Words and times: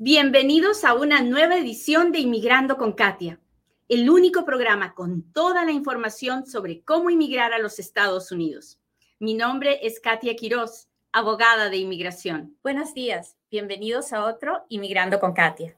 Bienvenidos 0.00 0.84
a 0.84 0.94
una 0.94 1.22
nueva 1.22 1.56
edición 1.56 2.12
de 2.12 2.20
Inmigrando 2.20 2.76
con 2.76 2.92
Katia, 2.92 3.40
el 3.88 4.08
único 4.08 4.44
programa 4.44 4.94
con 4.94 5.32
toda 5.32 5.64
la 5.64 5.72
información 5.72 6.46
sobre 6.46 6.84
cómo 6.84 7.10
inmigrar 7.10 7.52
a 7.52 7.58
los 7.58 7.80
Estados 7.80 8.30
Unidos. 8.30 8.78
Mi 9.18 9.34
nombre 9.34 9.84
es 9.84 9.98
Katia 9.98 10.36
Quiroz, 10.36 10.86
abogada 11.10 11.68
de 11.68 11.78
inmigración. 11.78 12.56
Buenos 12.62 12.94
días, 12.94 13.34
bienvenidos 13.50 14.12
a 14.12 14.24
otro 14.24 14.64
Inmigrando 14.68 15.18
con 15.18 15.32
Katia. 15.32 15.76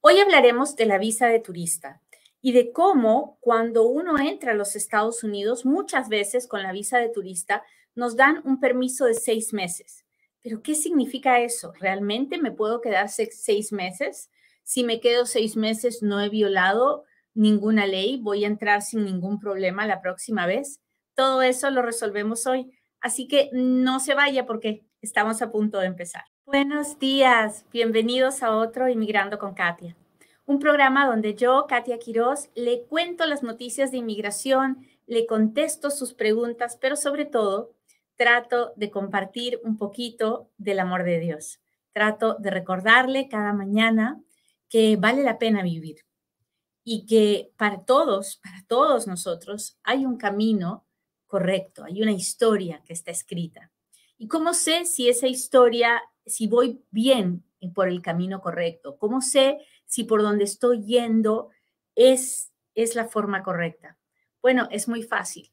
Hoy 0.00 0.20
hablaremos 0.20 0.76
de 0.76 0.86
la 0.86 0.98
visa 0.98 1.26
de 1.26 1.40
turista 1.40 2.00
y 2.40 2.52
de 2.52 2.70
cómo 2.70 3.36
cuando 3.40 3.82
uno 3.82 4.16
entra 4.16 4.52
a 4.52 4.54
los 4.54 4.76
Estados 4.76 5.24
Unidos, 5.24 5.66
muchas 5.66 6.08
veces 6.08 6.46
con 6.46 6.62
la 6.62 6.70
visa 6.70 6.98
de 6.98 7.08
turista 7.08 7.64
nos 7.96 8.14
dan 8.14 8.42
un 8.44 8.60
permiso 8.60 9.06
de 9.06 9.14
seis 9.14 9.52
meses. 9.52 10.05
Pero 10.46 10.62
¿qué 10.62 10.76
significa 10.76 11.40
eso? 11.40 11.72
¿Realmente 11.80 12.38
me 12.38 12.52
puedo 12.52 12.80
quedar 12.80 13.08
seis 13.08 13.72
meses? 13.72 14.30
Si 14.62 14.84
me 14.84 15.00
quedo 15.00 15.26
seis 15.26 15.56
meses, 15.56 16.04
no 16.04 16.20
he 16.20 16.28
violado 16.28 17.02
ninguna 17.34 17.84
ley, 17.84 18.20
voy 18.22 18.44
a 18.44 18.46
entrar 18.46 18.82
sin 18.82 19.04
ningún 19.04 19.40
problema 19.40 19.88
la 19.88 20.00
próxima 20.00 20.46
vez. 20.46 20.78
Todo 21.16 21.42
eso 21.42 21.68
lo 21.70 21.82
resolvemos 21.82 22.46
hoy. 22.46 22.70
Así 23.00 23.26
que 23.26 23.50
no 23.52 23.98
se 23.98 24.14
vaya 24.14 24.46
porque 24.46 24.84
estamos 25.02 25.42
a 25.42 25.50
punto 25.50 25.80
de 25.80 25.86
empezar. 25.86 26.22
Buenos 26.44 27.00
días, 27.00 27.64
bienvenidos 27.72 28.44
a 28.44 28.54
otro 28.54 28.88
Inmigrando 28.88 29.40
con 29.40 29.52
Katia, 29.52 29.96
un 30.44 30.60
programa 30.60 31.08
donde 31.08 31.34
yo, 31.34 31.66
Katia 31.68 31.98
Quiroz, 31.98 32.50
le 32.54 32.84
cuento 32.84 33.26
las 33.26 33.42
noticias 33.42 33.90
de 33.90 33.96
inmigración, 33.96 34.86
le 35.08 35.26
contesto 35.26 35.90
sus 35.90 36.14
preguntas, 36.14 36.78
pero 36.80 36.94
sobre 36.94 37.24
todo 37.24 37.75
trato 38.16 38.72
de 38.76 38.90
compartir 38.90 39.60
un 39.62 39.76
poquito 39.76 40.50
del 40.56 40.80
amor 40.80 41.04
de 41.04 41.20
Dios. 41.20 41.60
Trato 41.92 42.34
de 42.34 42.50
recordarle 42.50 43.28
cada 43.28 43.52
mañana 43.52 44.22
que 44.68 44.96
vale 44.96 45.22
la 45.22 45.38
pena 45.38 45.62
vivir 45.62 46.04
y 46.82 47.06
que 47.06 47.52
para 47.56 47.84
todos, 47.84 48.36
para 48.36 48.64
todos 48.66 49.06
nosotros, 49.06 49.78
hay 49.82 50.06
un 50.06 50.16
camino 50.16 50.86
correcto, 51.26 51.84
hay 51.84 52.02
una 52.02 52.12
historia 52.12 52.82
que 52.84 52.92
está 52.92 53.10
escrita. 53.10 53.72
¿Y 54.18 54.28
cómo 54.28 54.54
sé 54.54 54.84
si 54.84 55.08
esa 55.08 55.26
historia, 55.26 56.00
si 56.24 56.46
voy 56.46 56.82
bien 56.90 57.44
por 57.74 57.88
el 57.88 58.02
camino 58.02 58.40
correcto? 58.40 58.96
¿Cómo 58.98 59.20
sé 59.20 59.58
si 59.84 60.04
por 60.04 60.22
donde 60.22 60.44
estoy 60.44 60.84
yendo 60.84 61.50
es, 61.94 62.52
es 62.74 62.94
la 62.94 63.06
forma 63.06 63.42
correcta? 63.42 63.98
Bueno, 64.40 64.68
es 64.70 64.86
muy 64.88 65.02
fácil. 65.02 65.50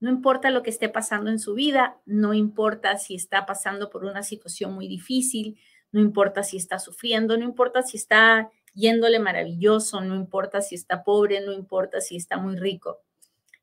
No 0.00 0.08
importa 0.10 0.50
lo 0.50 0.62
que 0.62 0.70
esté 0.70 0.88
pasando 0.88 1.30
en 1.30 1.38
su 1.38 1.54
vida, 1.54 2.00
no 2.06 2.32
importa 2.32 2.96
si 2.96 3.14
está 3.14 3.44
pasando 3.44 3.90
por 3.90 4.04
una 4.04 4.22
situación 4.22 4.72
muy 4.72 4.88
difícil, 4.88 5.60
no 5.92 6.00
importa 6.00 6.42
si 6.42 6.56
está 6.56 6.78
sufriendo, 6.78 7.36
no 7.36 7.44
importa 7.44 7.82
si 7.82 7.98
está 7.98 8.50
yéndole 8.72 9.18
maravilloso, 9.18 10.00
no 10.00 10.14
importa 10.14 10.62
si 10.62 10.74
está 10.74 11.04
pobre, 11.04 11.40
no 11.40 11.52
importa 11.52 12.00
si 12.00 12.16
está 12.16 12.38
muy 12.38 12.56
rico. 12.56 13.00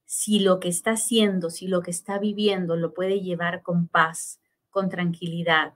Si 0.05 0.39
lo 0.39 0.59
que 0.59 0.69
está 0.69 0.91
haciendo, 0.91 1.49
si 1.49 1.67
lo 1.67 1.81
que 1.81 1.91
está 1.91 2.19
viviendo 2.19 2.75
lo 2.75 2.93
puede 2.93 3.21
llevar 3.21 3.63
con 3.63 3.87
paz, 3.87 4.39
con 4.69 4.89
tranquilidad, 4.89 5.73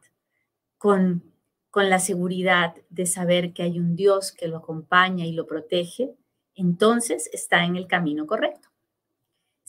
con, 0.77 1.23
con 1.69 1.89
la 1.89 1.99
seguridad 1.99 2.75
de 2.89 3.07
saber 3.07 3.53
que 3.53 3.63
hay 3.63 3.79
un 3.79 3.95
Dios 3.95 4.31
que 4.31 4.47
lo 4.47 4.57
acompaña 4.57 5.25
y 5.25 5.33
lo 5.33 5.47
protege, 5.47 6.13
entonces 6.53 7.29
está 7.33 7.65
en 7.65 7.77
el 7.77 7.87
camino 7.87 8.27
correcto. 8.27 8.70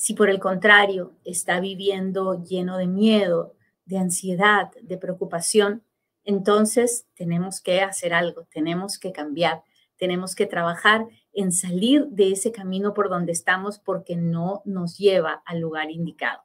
Si 0.03 0.15
por 0.15 0.29
el 0.31 0.41
contrario 0.41 1.13
está 1.25 1.61
viviendo 1.61 2.43
lleno 2.43 2.77
de 2.77 2.89
miedo, 2.89 3.55
de 3.85 3.99
ansiedad, 3.99 4.73
de 4.83 4.99
preocupación, 4.99 5.85
entonces 6.25 7.07
tenemos 7.15 7.61
que 7.61 7.83
hacer 7.83 8.13
algo, 8.13 8.45
tenemos 8.53 8.99
que 8.99 9.13
cambiar, 9.13 9.63
tenemos 9.97 10.35
que 10.35 10.47
trabajar 10.47 11.07
en 11.33 11.53
salir 11.53 12.07
de 12.09 12.33
ese 12.33 12.51
camino 12.51 12.95
por 12.95 13.11
donde 13.11 13.31
estamos 13.31 13.79
porque 13.79 14.17
no 14.17 14.63
nos 14.65 14.99
lleva 14.99 15.41
al 15.47 15.61
lugar 15.61 15.89
indicado. 15.93 16.43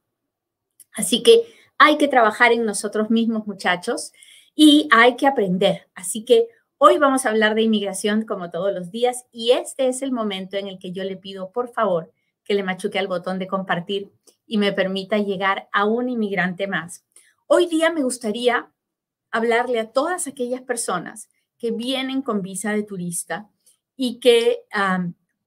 Así 0.94 1.24
que 1.24 1.42
hay 1.80 1.98
que 1.98 2.08
trabajar 2.08 2.52
en 2.52 2.64
nosotros 2.64 3.10
mismos, 3.10 3.48
muchachos, 3.48 4.12
y 4.54 4.88
hay 4.92 5.16
que 5.16 5.26
aprender. 5.26 5.88
Así 5.96 6.26
que 6.26 6.48
hoy 6.78 7.00
vamos 7.00 7.26
a 7.26 7.30
hablar 7.30 7.56
de 7.56 7.64
inmigración 7.64 8.24
como 8.24 8.52
todos 8.52 8.72
los 8.72 8.92
días 8.92 9.26
y 9.32 9.54
este 9.54 9.88
es 9.88 10.04
el 10.04 10.12
momento 10.12 10.58
en 10.58 10.68
el 10.68 10.78
que 10.78 10.92
yo 10.92 11.04
le 11.04 11.18
pido, 11.18 11.52
por 11.52 11.70
favor, 11.70 12.14
que 12.48 12.54
le 12.54 12.64
machuque 12.64 12.98
al 12.98 13.08
botón 13.08 13.40
de 13.40 13.48
compartir 13.48 14.12
y 14.46 14.58
me 14.58 14.72
permita 14.72 15.18
llegar 15.18 15.68
a 15.74 15.86
un 15.86 16.08
inmigrante 16.08 16.66
más. 16.68 17.06
Hoy 17.46 17.68
día 17.68 17.92
me 17.92 18.04
gustaría 18.04 18.72
hablarle 19.32 19.80
a 19.80 19.92
todas 19.92 20.28
aquellas 20.28 20.62
personas 20.62 21.30
que 21.58 21.72
vienen 21.72 22.22
con 22.22 22.42
visa 22.42 22.72
de 22.72 22.84
turista 22.84 23.50
y 23.98 24.20
que 24.20 24.60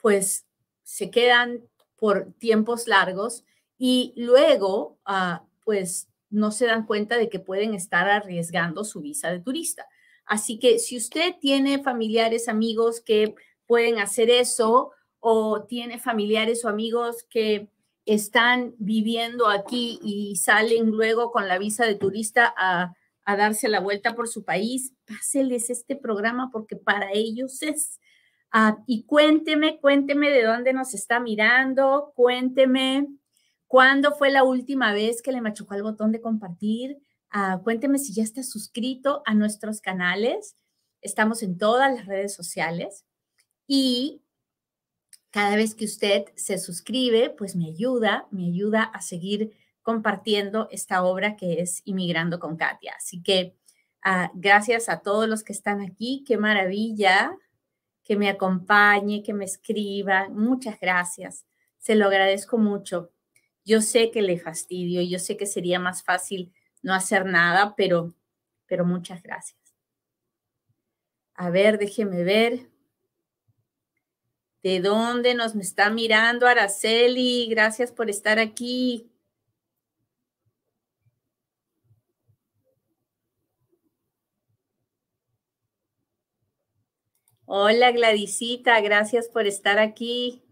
pues 0.03 0.47
se 0.83 1.11
quedan 1.11 1.63
por 1.97 2.33
tiempos 2.39 2.87
largos 2.87 3.45
y 3.79 4.13
luego 4.17 4.99
ah, 5.07 5.45
pues 5.65 6.09
no 6.29 6.51
se 6.51 6.67
dan 6.67 6.85
cuenta 6.85 7.17
de 7.17 7.29
que 7.29 7.39
pueden 7.39 7.75
estar 7.75 8.09
arriesgando 8.09 8.85
su 8.85 9.01
visa 9.01 9.31
de 9.31 9.41
turista. 9.41 9.87
Así 10.27 10.59
que 10.59 10.79
si 10.79 10.97
usted 10.97 11.35
tiene 11.41 11.83
familiares, 11.83 12.49
amigos 12.49 13.01
que 13.01 13.35
pueden 13.67 13.99
hacer 13.99 14.31
eso, 14.31 14.93
o 15.21 15.65
tiene 15.65 15.99
familiares 15.99 16.65
o 16.65 16.69
amigos 16.69 17.25
que 17.29 17.69
están 18.07 18.75
viviendo 18.79 19.49
aquí 19.49 20.01
y 20.03 20.37
salen 20.37 20.91
luego 20.91 21.31
con 21.31 21.47
la 21.47 21.59
visa 21.59 21.85
de 21.85 21.95
turista 21.95 22.53
a, 22.57 22.95
darse 23.37 23.69
la 23.69 23.79
vuelta 23.79 24.17
por 24.17 24.27
su 24.27 24.45
país, 24.45 24.93
páseles 25.07 25.71
este 25.71 25.95
programa 25.95 26.51
porque 26.51 26.75
para 26.75 27.13
ellos 27.13 27.63
es. 27.63 28.01
Ah, 28.51 28.79
y 28.89 29.05
cuénteme, 29.05 29.79
cuénteme 29.79 30.31
de 30.31 30.43
dónde 30.43 30.73
nos 30.73 30.95
está 30.95 31.21
mirando, 31.21 32.13
cuénteme 32.17 33.07
cuándo 33.69 34.17
fue 34.17 34.31
la 34.33 34.43
última 34.43 34.93
vez 34.93 35.23
que 35.23 35.31
le 35.31 35.41
machucó 35.41 35.75
el 35.75 35.85
botón 35.85 36.11
de 36.11 36.21
compartir, 36.21 36.99
ah, 37.31 37.61
cuénteme 37.63 38.01
si 38.01 38.13
ya 38.13 38.25
está 38.25 38.43
suscrito 38.43 39.23
a 39.27 39.35
nuestros 39.35 39.81
canales. 39.81 40.57
Estamos 41.01 41.45
en 41.45 41.57
todas 41.57 41.95
las 41.95 42.07
redes 42.07 42.35
sociales 42.35 43.05
y 43.69 44.23
cada 45.31 45.57
vez 45.57 45.75
que 45.75 45.85
usted 45.85 46.25
se 46.35 46.59
suscribe, 46.59 47.31
pues 47.31 47.57
me 47.57 47.67
ayuda, 47.67 48.27
me 48.31 48.47
ayuda 48.47 48.83
a 48.83 49.01
seguir 49.01 49.57
compartiendo 49.83 50.69
esta 50.71 51.03
obra 51.03 51.37
que 51.37 51.61
es 51.61 51.83
Inmigrando 51.85 52.39
con 52.39 52.57
Katia. 52.57 52.95
Así 52.97 53.23
que 53.23 53.57
ah, 54.03 54.31
gracias 54.35 54.89
a 54.89 55.01
todos 55.01 55.29
los 55.29 55.43
que 55.43 55.53
están 55.53 55.81
aquí, 55.81 56.25
qué 56.27 56.37
maravilla 56.37 57.37
que 58.03 58.17
me 58.17 58.29
acompañe, 58.29 59.23
que 59.23 59.33
me 59.33 59.45
escriba. 59.45 60.29
Muchas 60.29 60.81
gracias, 60.81 61.47
se 61.79 61.95
lo 61.95 62.07
agradezco 62.07 62.59
mucho. 62.59 63.13
Yo 63.65 63.83
sé 63.83 64.11
que 64.11 64.23
le 64.23 64.39
fastidio, 64.39 65.03
yo 65.03 65.19
sé 65.19 65.37
que 65.37 65.47
sería 65.47 65.79
más 65.79 66.03
fácil 66.03 66.53
no 66.83 66.95
hacer 66.95 67.27
nada, 67.27 67.75
pero, 67.77 68.15
pero 68.67 68.85
muchas 68.85 69.23
gracias. 69.23 69.59
A 71.35 71.51
ver, 71.51 71.79
déjeme 71.79 72.25
ver. 72.25 72.70
¿De 74.63 74.81
dónde 74.81 75.35
nos 75.35 75.55
está 75.57 75.89
mirando 75.89 76.47
Araceli? 76.47 77.49
Gracias 77.49 77.93
por 77.93 78.11
estar 78.11 78.39
aquí. 78.39 79.11
Hola 87.47 87.91
Gladysita, 87.91 88.81
gracias 88.81 89.29
por 89.29 89.47
estar 89.47 89.79
aquí. 89.79 90.45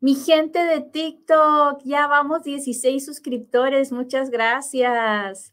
Mi 0.00 0.14
gente 0.14 0.58
de 0.60 0.82
TikTok, 0.82 1.82
ya 1.84 2.06
vamos 2.06 2.44
16 2.44 3.04
suscriptores, 3.04 3.90
muchas 3.90 4.30
gracias. 4.30 5.52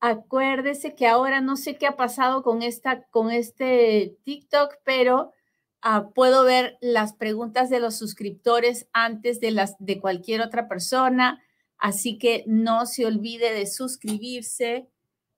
Acuérdese 0.00 0.94
que 0.94 1.06
ahora 1.06 1.40
no 1.40 1.56
sé 1.56 1.76
qué 1.76 1.86
ha 1.86 1.96
pasado 1.96 2.42
con 2.42 2.62
esta 2.62 3.02
con 3.10 3.30
este 3.30 4.16
TikTok, 4.24 4.76
pero 4.84 5.32
Ah, 5.80 6.10
puedo 6.14 6.44
ver 6.44 6.76
las 6.80 7.12
preguntas 7.12 7.70
de 7.70 7.78
los 7.80 7.96
suscriptores 7.96 8.88
antes 8.92 9.40
de 9.40 9.52
las 9.52 9.76
de 9.78 10.00
cualquier 10.00 10.40
otra 10.40 10.68
persona, 10.68 11.42
así 11.78 12.18
que 12.18 12.42
no 12.46 12.86
se 12.86 13.06
olvide 13.06 13.52
de 13.52 13.66
suscribirse 13.66 14.88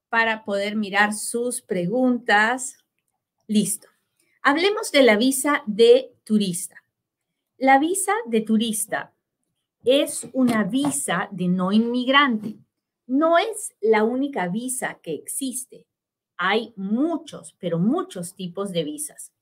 para 0.08 0.44
poder 0.44 0.76
mirar 0.76 1.12
sus 1.12 1.60
preguntas. 1.60 2.78
Listo. 3.46 3.88
Hablemos 4.42 4.90
de 4.92 5.02
la 5.02 5.16
visa 5.16 5.62
de 5.66 6.14
turista. 6.24 6.82
La 7.58 7.78
visa 7.78 8.14
de 8.26 8.40
turista 8.40 9.12
es 9.84 10.26
una 10.32 10.64
visa 10.64 11.28
de 11.30 11.48
no 11.48 11.72
inmigrante. 11.72 12.56
No 13.06 13.36
es 13.36 13.74
la 13.80 14.04
única 14.04 14.48
visa 14.48 14.98
que 15.02 15.12
existe. 15.12 15.86
Hay 16.38 16.72
muchos, 16.76 17.54
pero 17.58 17.78
muchos 17.78 18.34
tipos 18.34 18.72
de 18.72 18.84
visas. 18.84 19.32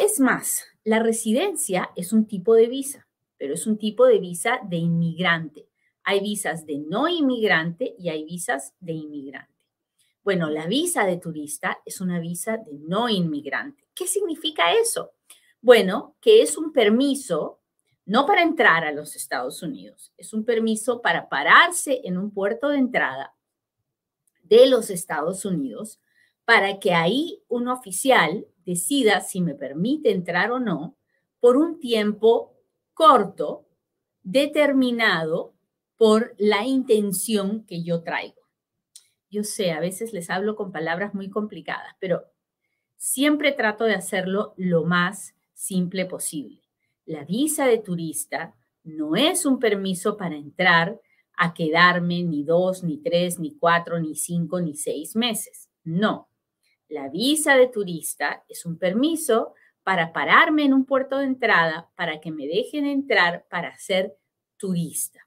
Es 0.00 0.20
más, 0.20 0.64
la 0.84 1.00
residencia 1.00 1.90
es 1.96 2.12
un 2.12 2.26
tipo 2.28 2.54
de 2.54 2.68
visa, 2.68 3.08
pero 3.36 3.54
es 3.54 3.66
un 3.66 3.78
tipo 3.78 4.06
de 4.06 4.20
visa 4.20 4.60
de 4.64 4.76
inmigrante. 4.76 5.68
Hay 6.04 6.20
visas 6.20 6.66
de 6.66 6.78
no 6.78 7.08
inmigrante 7.08 7.96
y 7.98 8.08
hay 8.08 8.24
visas 8.24 8.74
de 8.78 8.92
inmigrante. 8.92 9.52
Bueno, 10.22 10.50
la 10.50 10.66
visa 10.66 11.04
de 11.04 11.16
turista 11.16 11.78
es 11.84 12.00
una 12.00 12.20
visa 12.20 12.58
de 12.58 12.74
no 12.74 13.08
inmigrante. 13.08 13.88
¿Qué 13.92 14.06
significa 14.06 14.72
eso? 14.72 15.14
Bueno, 15.60 16.14
que 16.20 16.42
es 16.42 16.56
un 16.56 16.72
permiso 16.72 17.60
no 18.06 18.24
para 18.24 18.42
entrar 18.42 18.84
a 18.84 18.92
los 18.92 19.16
Estados 19.16 19.62
Unidos, 19.62 20.12
es 20.16 20.32
un 20.32 20.44
permiso 20.44 21.02
para 21.02 21.28
pararse 21.28 22.00
en 22.04 22.16
un 22.16 22.30
puerto 22.30 22.68
de 22.68 22.78
entrada 22.78 23.34
de 24.44 24.66
los 24.66 24.90
Estados 24.90 25.44
Unidos 25.44 26.00
para 26.48 26.78
que 26.78 26.94
ahí 26.94 27.42
un 27.48 27.68
oficial 27.68 28.46
decida 28.64 29.20
si 29.20 29.42
me 29.42 29.54
permite 29.54 30.12
entrar 30.12 30.50
o 30.50 30.58
no 30.58 30.96
por 31.40 31.58
un 31.58 31.78
tiempo 31.78 32.56
corto, 32.94 33.68
determinado 34.22 35.54
por 35.98 36.34
la 36.38 36.64
intención 36.64 37.66
que 37.66 37.82
yo 37.82 38.02
traigo. 38.02 38.40
Yo 39.28 39.44
sé, 39.44 39.72
a 39.72 39.80
veces 39.80 40.14
les 40.14 40.30
hablo 40.30 40.56
con 40.56 40.72
palabras 40.72 41.12
muy 41.12 41.28
complicadas, 41.28 41.94
pero 42.00 42.24
siempre 42.96 43.52
trato 43.52 43.84
de 43.84 43.96
hacerlo 43.96 44.54
lo 44.56 44.84
más 44.84 45.34
simple 45.52 46.06
posible. 46.06 46.62
La 47.04 47.26
visa 47.26 47.66
de 47.66 47.76
turista 47.76 48.56
no 48.84 49.16
es 49.16 49.44
un 49.44 49.58
permiso 49.58 50.16
para 50.16 50.36
entrar 50.36 50.98
a 51.36 51.52
quedarme 51.52 52.22
ni 52.22 52.42
dos, 52.42 52.84
ni 52.84 52.96
tres, 53.02 53.38
ni 53.38 53.54
cuatro, 53.54 54.00
ni 54.00 54.14
cinco, 54.14 54.62
ni 54.62 54.74
seis 54.74 55.14
meses. 55.14 55.68
No. 55.84 56.28
La 56.88 57.08
visa 57.08 57.56
de 57.56 57.68
turista 57.68 58.44
es 58.48 58.64
un 58.64 58.78
permiso 58.78 59.54
para 59.82 60.12
pararme 60.12 60.64
en 60.64 60.74
un 60.74 60.84
puerto 60.84 61.18
de 61.18 61.24
entrada 61.24 61.90
para 61.96 62.20
que 62.20 62.30
me 62.30 62.46
dejen 62.46 62.86
entrar 62.86 63.46
para 63.48 63.76
ser 63.78 64.16
turista. 64.56 65.26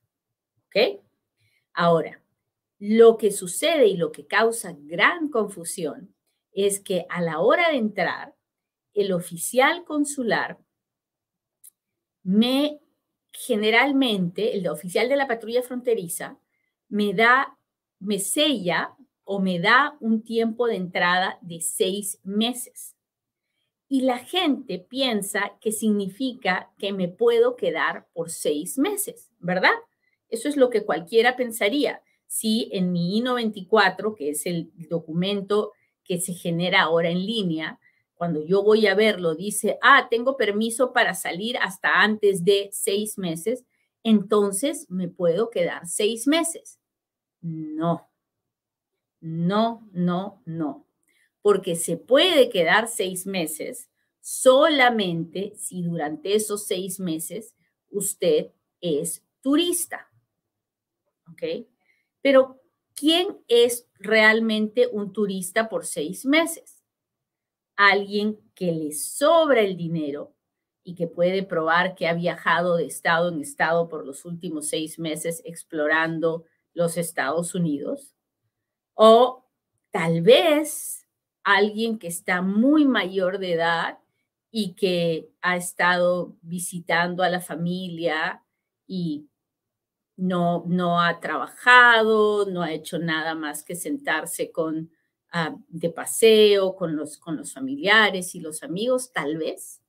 ¿Ok? 0.67 1.01
Ahora, 1.73 2.21
lo 2.79 3.17
que 3.17 3.31
sucede 3.31 3.87
y 3.87 3.97
lo 3.97 4.11
que 4.11 4.25
causa 4.25 4.75
gran 4.75 5.29
confusión 5.29 6.15
es 6.51 6.79
que 6.79 7.05
a 7.09 7.21
la 7.21 7.39
hora 7.39 7.69
de 7.69 7.77
entrar, 7.77 8.35
el 8.93 9.13
oficial 9.13 9.85
consular 9.85 10.59
me 12.23 12.79
generalmente, 13.31 14.55
el 14.55 14.67
oficial 14.67 15.09
de 15.09 15.15
la 15.15 15.27
patrulla 15.27 15.63
fronteriza, 15.63 16.37
me 16.89 17.13
da, 17.13 17.57
me 17.99 18.19
sella 18.19 18.95
o 19.33 19.39
me 19.39 19.59
da 19.59 19.95
un 20.01 20.23
tiempo 20.23 20.67
de 20.67 20.75
entrada 20.75 21.39
de 21.41 21.61
seis 21.61 22.19
meses. 22.25 22.97
Y 23.87 24.01
la 24.01 24.17
gente 24.17 24.77
piensa 24.77 25.53
que 25.61 25.71
significa 25.71 26.69
que 26.77 26.91
me 26.91 27.07
puedo 27.07 27.55
quedar 27.55 28.09
por 28.11 28.29
seis 28.29 28.77
meses, 28.77 29.31
¿verdad? 29.39 29.71
Eso 30.27 30.49
es 30.49 30.57
lo 30.57 30.69
que 30.69 30.83
cualquiera 30.83 31.37
pensaría. 31.37 32.01
Si 32.27 32.67
en 32.73 32.91
mi 32.91 33.19
I-94, 33.19 34.15
que 34.17 34.31
es 34.31 34.45
el 34.45 34.69
documento 34.89 35.71
que 36.03 36.19
se 36.19 36.33
genera 36.33 36.81
ahora 36.81 37.09
en 37.09 37.25
línea, 37.25 37.79
cuando 38.15 38.45
yo 38.45 38.63
voy 38.63 38.85
a 38.87 38.95
verlo, 38.95 39.33
dice, 39.33 39.79
ah, 39.81 40.09
tengo 40.11 40.35
permiso 40.35 40.91
para 40.91 41.13
salir 41.13 41.57
hasta 41.57 42.01
antes 42.01 42.43
de 42.43 42.67
seis 42.73 43.17
meses, 43.17 43.63
entonces 44.03 44.87
me 44.89 45.07
puedo 45.07 45.49
quedar 45.49 45.87
seis 45.87 46.27
meses. 46.27 46.81
No, 47.39 48.10
no, 49.21 49.87
no, 49.93 50.41
no, 50.45 50.85
porque 51.41 51.75
se 51.75 51.95
puede 51.97 52.49
quedar 52.49 52.87
seis 52.87 53.25
meses 53.25 53.89
solamente 54.19 55.53
si 55.55 55.83
durante 55.83 56.35
esos 56.35 56.65
seis 56.67 56.99
meses 56.99 57.55
usted 57.89 58.51
es 58.81 59.23
turista. 59.41 60.11
¿Ok? 61.31 61.65
Pero, 62.21 62.61
¿quién 62.93 63.37
es 63.47 63.87
realmente 63.95 64.87
un 64.91 65.13
turista 65.13 65.69
por 65.69 65.85
seis 65.85 66.25
meses? 66.25 66.81
alguien 67.89 68.39
que 68.53 68.71
le 68.71 68.91
sobra 68.91 69.61
el 69.61 69.75
dinero 69.75 70.35
y 70.83 70.93
que 70.93 71.07
puede 71.07 71.41
probar 71.41 71.95
que 71.95 72.07
ha 72.07 72.13
viajado 72.13 72.77
de 72.77 72.85
estado 72.85 73.29
en 73.29 73.41
estado 73.41 73.89
por 73.89 74.05
los 74.05 74.23
últimos 74.23 74.67
seis 74.67 74.99
meses 74.99 75.41
explorando 75.45 76.45
los 76.73 76.97
Estados 76.97 77.55
Unidos. 77.55 78.15
O 79.03 79.43
tal 79.89 80.21
vez 80.21 81.07
alguien 81.43 81.97
que 81.97 82.07
está 82.07 82.41
muy 82.41 82.85
mayor 82.85 83.39
de 83.39 83.53
edad 83.53 83.97
y 84.51 84.73
que 84.73 85.31
ha 85.41 85.55
estado 85.57 86.35
visitando 86.41 87.23
a 87.23 87.29
la 87.29 87.39
familia 87.41 88.43
y 88.85 89.27
no, 90.17 90.65
no 90.67 91.01
ha 91.01 91.19
trabajado, 91.19 92.45
no 92.45 92.61
ha 92.61 92.71
hecho 92.73 92.99
nada 92.99 93.33
más 93.33 93.63
que 93.63 93.75
sentarse 93.75 94.51
con 94.51 94.91
Ah, 95.33 95.55
de 95.69 95.89
paseo 95.89 96.75
con 96.75 96.97
los, 96.97 97.17
con 97.17 97.37
los 97.37 97.53
familiares 97.53 98.35
y 98.35 98.41
los 98.41 98.63
amigos, 98.63 99.13
tal 99.13 99.37
vez, 99.37 99.81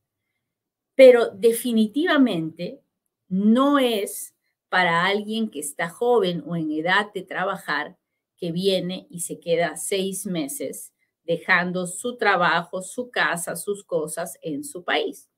pero 0.94 1.30
definitivamente 1.30 2.80
no 3.28 3.80
es 3.80 4.36
para 4.68 5.04
alguien 5.04 5.50
que 5.50 5.58
está 5.58 5.88
joven 5.88 6.44
o 6.46 6.54
en 6.54 6.70
edad 6.70 7.12
de 7.12 7.22
trabajar 7.22 7.98
que 8.42 8.50
viene 8.50 9.06
y 9.08 9.20
se 9.20 9.38
queda 9.38 9.76
seis 9.76 10.26
meses 10.26 10.92
dejando 11.22 11.86
su 11.86 12.16
trabajo, 12.16 12.82
su 12.82 13.08
casa, 13.08 13.54
sus 13.54 13.84
cosas 13.84 14.36
en 14.42 14.64
su 14.64 14.82
país. 14.82 15.30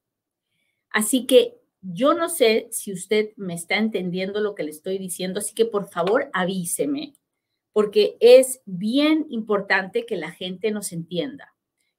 Así 0.89 1.27
que 1.27 1.61
yo 1.83 2.15
no 2.15 2.31
sé 2.31 2.67
si 2.71 2.95
usted 2.95 3.33
me 3.37 3.53
está 3.53 3.77
entendiendo 3.77 4.41
lo 4.41 4.55
que 4.55 4.63
le 4.63 4.71
estoy 4.71 4.97
diciendo, 4.97 5.41
así 5.41 5.55
que 5.55 5.67
por 5.67 5.91
favor 5.91 6.31
avíseme 6.33 7.13
porque 7.75 8.17
es 8.21 8.63
bien 8.65 9.27
importante 9.29 10.07
que 10.07 10.17
la 10.17 10.31
gente 10.31 10.71
nos 10.71 10.91
entienda, 10.91 11.55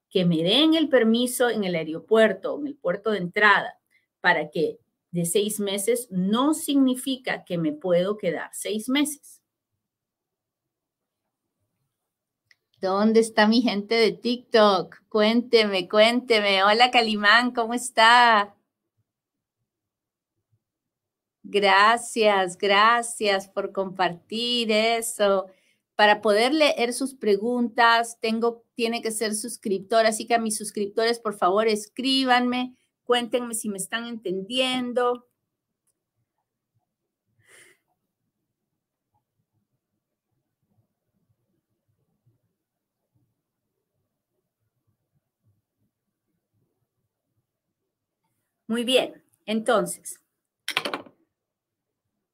que 0.10 0.25
me 0.25 0.38
den 0.38 0.74
el 0.74 0.90
permiso 0.90 1.51
en 1.51 1.66
el 1.66 1.75
aeropuerto, 1.75 2.58
en 2.60 2.66
el 2.66 2.78
puerto 2.78 3.12
de 3.12 3.19
entrada, 3.19 3.80
para 4.22 4.50
que 4.50 4.80
de 5.12 5.25
seis 5.25 5.60
meses 5.60 6.08
no 6.10 6.56
significa 6.56 7.46
que 7.46 7.60
me 7.60 7.74
puedo 7.74 8.18
quedar 8.18 8.50
seis 8.54 8.90
meses. 8.90 9.44
¿Dónde 12.86 13.20
está 13.20 13.48
mi 13.48 13.64
gente 13.64 13.96
de 13.96 14.12
TikTok? 14.12 14.98
Cuénteme, 15.10 15.90
cuénteme. 15.90 16.64
Hola 16.64 16.92
Calimán, 16.92 17.50
¿cómo 17.50 17.74
está? 17.74 18.56
Gracias, 21.42 22.60
gracias 22.60 23.48
por 23.48 23.72
compartir 23.72 24.72
eso 24.72 25.48
para 25.96 26.22
poder 26.22 26.54
leer 26.54 26.94
sus 26.94 27.16
preguntas, 27.16 28.20
tengo, 28.22 28.64
tiene 28.76 29.02
que 29.02 29.10
ser 29.10 29.34
suscriptor, 29.34 30.06
así 30.06 30.28
que 30.28 30.36
a 30.36 30.40
mis 30.40 30.56
suscriptores, 30.56 31.18
por 31.20 31.34
favor, 31.34 31.68
escríbanme, 31.68 32.75
cuéntenme 33.04 33.56
si 33.56 33.68
me 33.68 33.77
están 33.77 34.06
entendiendo. 34.06 35.25
Muy 48.67 48.84
bien, 48.84 49.24
entonces, 49.45 50.22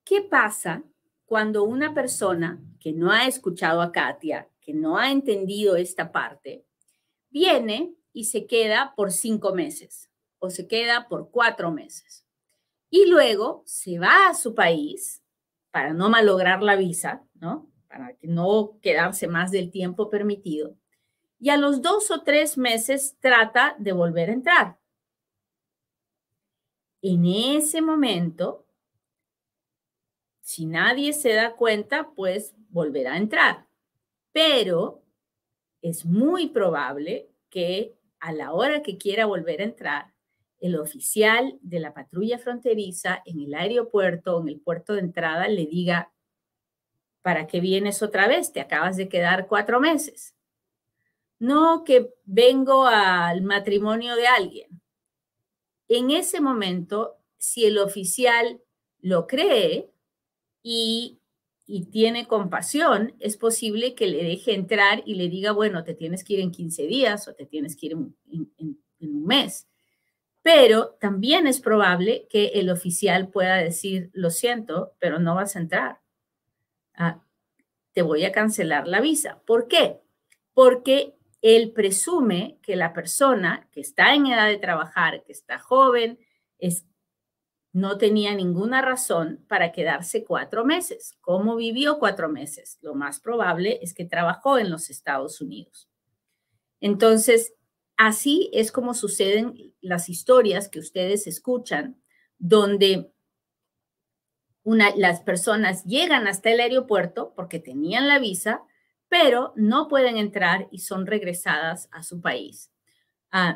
¿qué 0.05 0.21
pasa 0.21 0.83
cuando 1.25 1.63
una 1.63 1.93
persona 1.93 2.61
que 2.79 2.91
no 2.91 3.11
ha 3.11 3.25
escuchado 3.27 3.81
a 3.81 3.91
Katia, 3.91 4.49
que 4.59 4.73
no 4.73 4.97
ha 4.97 5.11
entendido 5.11 5.75
esta 5.75 6.11
parte, 6.11 6.65
viene 7.29 7.95
y 8.11 8.25
se 8.25 8.47
queda 8.47 8.93
por 8.95 9.11
cinco 9.11 9.53
meses 9.53 10.09
o 10.39 10.49
se 10.49 10.67
queda 10.67 11.07
por 11.07 11.31
cuatro 11.31 11.71
meses. 11.71 12.25
Y 12.89 13.05
luego 13.05 13.63
se 13.65 13.99
va 13.99 14.27
a 14.27 14.33
su 14.33 14.53
país 14.53 15.23
para 15.71 15.93
no 15.93 16.09
malograr 16.09 16.61
la 16.61 16.75
visa, 16.75 17.23
¿no? 17.35 17.71
Para 17.87 18.17
no 18.23 18.77
quedarse 18.81 19.27
más 19.27 19.51
del 19.51 19.71
tiempo 19.71 20.09
permitido. 20.09 20.75
Y 21.39 21.49
a 21.49 21.57
los 21.57 21.81
dos 21.81 22.11
o 22.11 22.23
tres 22.23 22.57
meses 22.57 23.15
trata 23.19 23.75
de 23.79 23.93
volver 23.93 24.29
a 24.29 24.33
entrar. 24.33 24.80
En 27.01 27.25
ese 27.25 27.81
momento, 27.81 28.65
si 30.41 30.65
nadie 30.65 31.13
se 31.13 31.33
da 31.33 31.55
cuenta, 31.55 32.11
pues 32.15 32.53
volverá 32.69 33.13
a 33.13 33.17
entrar. 33.17 33.67
Pero 34.31 35.03
es 35.81 36.05
muy 36.05 36.49
probable 36.49 37.29
que 37.49 37.95
a 38.19 38.31
la 38.33 38.53
hora 38.53 38.83
que 38.83 38.97
quiera 38.97 39.25
volver 39.25 39.61
a 39.61 39.65
entrar, 39.65 40.13
el 40.59 40.75
oficial 40.77 41.57
de 41.61 41.79
la 41.79 41.93
patrulla 41.93 42.37
fronteriza 42.37 43.23
en 43.25 43.41
el 43.41 43.53
aeropuerto, 43.55 44.39
en 44.41 44.49
el 44.49 44.59
puerto 44.59 44.93
de 44.93 44.99
entrada, 44.99 45.47
le 45.47 45.65
diga, 45.65 46.13
¿para 47.23 47.47
qué 47.47 47.59
vienes 47.59 48.03
otra 48.03 48.27
vez? 48.27 48.53
Te 48.53 48.61
acabas 48.61 48.95
de 48.95 49.09
quedar 49.09 49.47
cuatro 49.47 49.79
meses. 49.79 50.35
No 51.39 51.83
que 51.83 52.13
vengo 52.25 52.85
al 52.85 53.41
matrimonio 53.41 54.15
de 54.15 54.27
alguien. 54.27 54.80
En 55.93 56.09
ese 56.09 56.39
momento, 56.39 57.17
si 57.37 57.65
el 57.65 57.77
oficial 57.77 58.61
lo 59.01 59.27
cree, 59.27 59.91
y, 60.63 61.17
tiene 61.91 62.27
compasión, 62.27 63.13
es 63.19 63.35
posible 63.35 63.93
que 63.93 64.07
le 64.07 64.23
deje 64.23 64.53
entrar 64.53 65.03
y 65.05 65.15
le 65.15 65.27
diga, 65.27 65.51
bueno, 65.51 65.83
te 65.83 65.93
tienes 65.93 66.23
que 66.23 66.33
ir 66.33 66.39
en 66.39 66.51
15 66.51 66.87
días 66.87 67.27
o 67.27 67.33
te 67.33 67.45
tienes 67.45 67.75
que 67.75 67.87
ir 67.87 67.91
en, 67.93 68.15
un 68.99 69.25
mes. 69.25 69.67
Pero 70.41 70.97
también 70.99 71.47
es 71.47 71.59
probable 71.59 72.27
que 72.29 72.47
el 72.55 72.69
oficial 72.69 73.29
pueda 73.29 73.57
decir, 73.57 74.11
lo 74.13 74.29
siento, 74.29 74.93
pero 74.99 75.19
no 75.19 75.35
vas 75.35 75.55
a 75.55 75.59
entrar. 75.59 76.01
Ah, 76.93 77.21
te 77.93 78.01
voy 78.01 78.23
a 78.23 78.31
cancelar 78.31 78.87
la 78.87 79.01
visa. 79.01 79.41
¿Por 79.45 79.67
qué? 79.67 79.99
Porque 80.53 81.15
él 81.41 81.71
presume 81.71 82.59
que 82.61 82.75
la 82.75 82.93
persona 82.93 83.67
que 83.71 83.81
está 83.81 84.13
en 84.13 84.27
edad 84.27 84.47
de 84.47 84.57
trabajar, 84.57 85.23
que 85.23 85.31
está 85.31 85.57
joven, 85.57 86.19
es, 86.59 86.85
no 87.73 87.97
tenía 87.97 88.35
ninguna 88.35 88.81
razón 88.81 89.43
para 89.47 89.71
quedarse 89.71 90.23
cuatro 90.23 90.65
meses. 90.65 91.17
¿Cómo 91.21 91.55
vivió 91.55 91.97
cuatro 91.99 92.29
meses? 92.29 92.77
Lo 92.81 92.93
más 92.93 93.19
probable 93.19 93.79
es 93.81 93.93
que 93.93 94.05
trabajó 94.05 94.59
en 94.59 94.69
los 94.69 94.89
Estados 94.89 95.41
Unidos. 95.41 95.89
Entonces, 96.79 97.53
así 97.97 98.49
es 98.53 98.71
como 98.71 98.93
suceden 98.93 99.73
las 99.81 100.09
historias 100.09 100.69
que 100.69 100.79
ustedes 100.79 101.27
escuchan, 101.27 102.01
donde 102.37 103.11
las 104.63 105.21
personas 105.21 105.83
llegan 105.85 106.27
hasta 106.27 106.51
el 106.51 106.59
aeropuerto 106.59 107.33
porque 107.35 107.59
tenían 107.59 108.07
la 108.07 108.19
visa, 108.19 108.63
pero 109.11 109.51
no 109.57 109.89
pueden 109.89 110.15
entrar 110.15 110.69
y 110.71 110.79
son 110.79 111.05
regresadas 111.05 111.89
a 111.91 112.01
su 112.01 112.21
país 112.21 112.71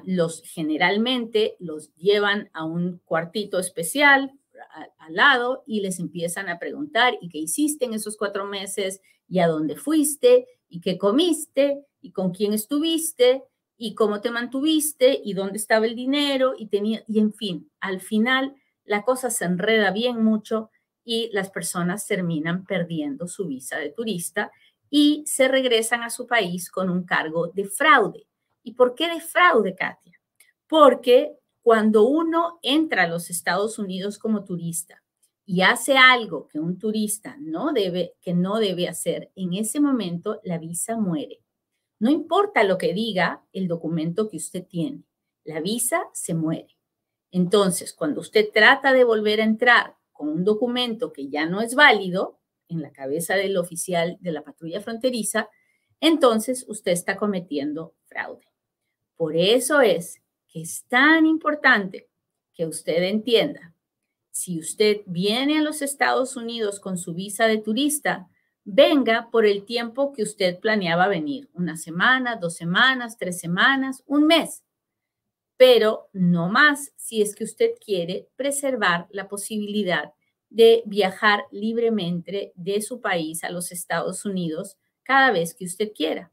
los 0.05 0.41
generalmente 0.43 1.57
los 1.59 1.93
llevan 1.95 2.49
a 2.53 2.63
un 2.63 3.01
cuartito 3.05 3.59
especial 3.59 4.31
al 4.99 5.13
lado 5.13 5.63
y 5.67 5.81
les 5.81 5.99
empiezan 5.99 6.47
a 6.47 6.59
preguntar, 6.59 7.15
¿y 7.21 7.29
qué 7.29 7.39
hiciste 7.39 7.85
en 7.85 7.93
esos 7.93 8.15
cuatro 8.15 8.45
meses? 8.45 9.01
¿Y 9.27 9.39
a 9.39 9.47
dónde 9.47 9.75
fuiste? 9.75 10.47
¿Y 10.69 10.79
qué 10.79 10.97
comiste? 10.97 11.83
¿Y 12.01 12.11
con 12.11 12.31
quién 12.31 12.53
estuviste? 12.53 13.43
¿Y 13.77 13.95
cómo 13.95 14.21
te 14.21 14.31
mantuviste? 14.31 15.19
¿Y 15.23 15.33
dónde 15.33 15.57
estaba 15.57 15.85
el 15.85 15.95
dinero? 15.95 16.53
Y, 16.57 16.67
tenía, 16.67 17.03
y 17.07 17.19
en 17.19 17.33
fin, 17.33 17.69
al 17.81 17.99
final 17.99 18.55
la 18.85 19.03
cosa 19.03 19.29
se 19.29 19.43
enreda 19.43 19.91
bien 19.91 20.23
mucho 20.23 20.69
y 21.03 21.29
las 21.33 21.49
personas 21.49 22.07
terminan 22.07 22.65
perdiendo 22.65 23.27
su 23.27 23.45
visa 23.45 23.77
de 23.77 23.89
turista 23.89 24.51
y 24.89 25.23
se 25.25 25.47
regresan 25.47 26.03
a 26.03 26.09
su 26.09 26.27
país 26.27 26.69
con 26.69 26.89
un 26.89 27.03
cargo 27.03 27.47
de 27.47 27.65
fraude. 27.65 28.27
¿Y 28.63 28.73
por 28.73 28.95
qué 28.95 29.09
de 29.09 29.21
fraude, 29.21 29.75
Katia? 29.75 30.19
Porque 30.67 31.37
cuando 31.61 32.03
uno 32.03 32.59
entra 32.61 33.03
a 33.03 33.07
los 33.07 33.29
Estados 33.29 33.79
Unidos 33.79 34.19
como 34.19 34.43
turista 34.43 35.01
y 35.45 35.61
hace 35.61 35.97
algo 35.97 36.47
que 36.47 36.59
un 36.59 36.77
turista 36.77 37.37
no 37.39 37.71
debe, 37.73 38.15
que 38.21 38.33
no 38.33 38.59
debe 38.59 38.87
hacer, 38.87 39.31
en 39.35 39.53
ese 39.53 39.79
momento 39.79 40.39
la 40.43 40.57
visa 40.57 40.97
muere. 40.97 41.41
No 41.99 42.09
importa 42.09 42.63
lo 42.63 42.77
que 42.77 42.93
diga 42.93 43.43
el 43.53 43.67
documento 43.67 44.27
que 44.27 44.37
usted 44.37 44.65
tiene, 44.65 45.03
la 45.43 45.59
visa 45.61 46.03
se 46.13 46.33
muere. 46.33 46.77
Entonces, 47.31 47.93
cuando 47.93 48.21
usted 48.21 48.49
trata 48.53 48.93
de 48.93 49.03
volver 49.03 49.41
a 49.41 49.45
entrar 49.45 49.95
con 50.11 50.29
un 50.29 50.43
documento 50.43 51.11
que 51.11 51.29
ya 51.29 51.45
no 51.45 51.61
es 51.61 51.75
válido 51.75 52.39
en 52.67 52.81
la 52.81 52.91
cabeza 52.91 53.35
del 53.35 53.57
oficial 53.57 54.17
de 54.21 54.31
la 54.31 54.43
patrulla 54.43 54.81
fronteriza, 54.81 55.49
entonces 55.99 56.65
usted 56.67 56.91
está 56.91 57.17
cometiendo 57.17 57.95
fraude. 58.05 58.47
Por 59.15 59.35
eso 59.35 59.81
es 59.81 60.21
que 60.47 60.61
es 60.61 60.85
tan 60.87 61.25
importante 61.25 62.07
que 62.53 62.65
usted 62.65 63.03
entienda, 63.03 63.73
si 64.31 64.59
usted 64.59 65.01
viene 65.05 65.59
a 65.59 65.61
los 65.61 65.81
Estados 65.81 66.35
Unidos 66.35 66.79
con 66.79 66.97
su 66.97 67.13
visa 67.13 67.47
de 67.47 67.57
turista, 67.57 68.27
venga 68.65 69.29
por 69.31 69.45
el 69.45 69.63
tiempo 69.63 70.11
que 70.11 70.23
usted 70.23 70.59
planeaba 70.59 71.07
venir, 71.07 71.49
una 71.53 71.77
semana, 71.77 72.35
dos 72.35 72.55
semanas, 72.55 73.17
tres 73.17 73.39
semanas, 73.39 74.03
un 74.07 74.27
mes, 74.27 74.63
pero 75.55 76.09
no 76.11 76.49
más 76.49 76.91
si 76.97 77.21
es 77.21 77.35
que 77.35 77.45
usted 77.45 77.71
quiere 77.83 78.27
preservar 78.35 79.07
la 79.09 79.29
posibilidad 79.29 80.13
de 80.55 80.83
viajar 80.85 81.43
libremente 81.51 82.53
de 82.55 82.81
su 82.81 83.01
país 83.01 83.43
a 83.43 83.49
los 83.49 83.73
Estados 83.73 84.23
Unidos 84.23 84.77
cada 85.03 85.31
vez 85.31 85.53
que 85.53 85.65
usted 85.65 85.91
quiera. 85.93 86.31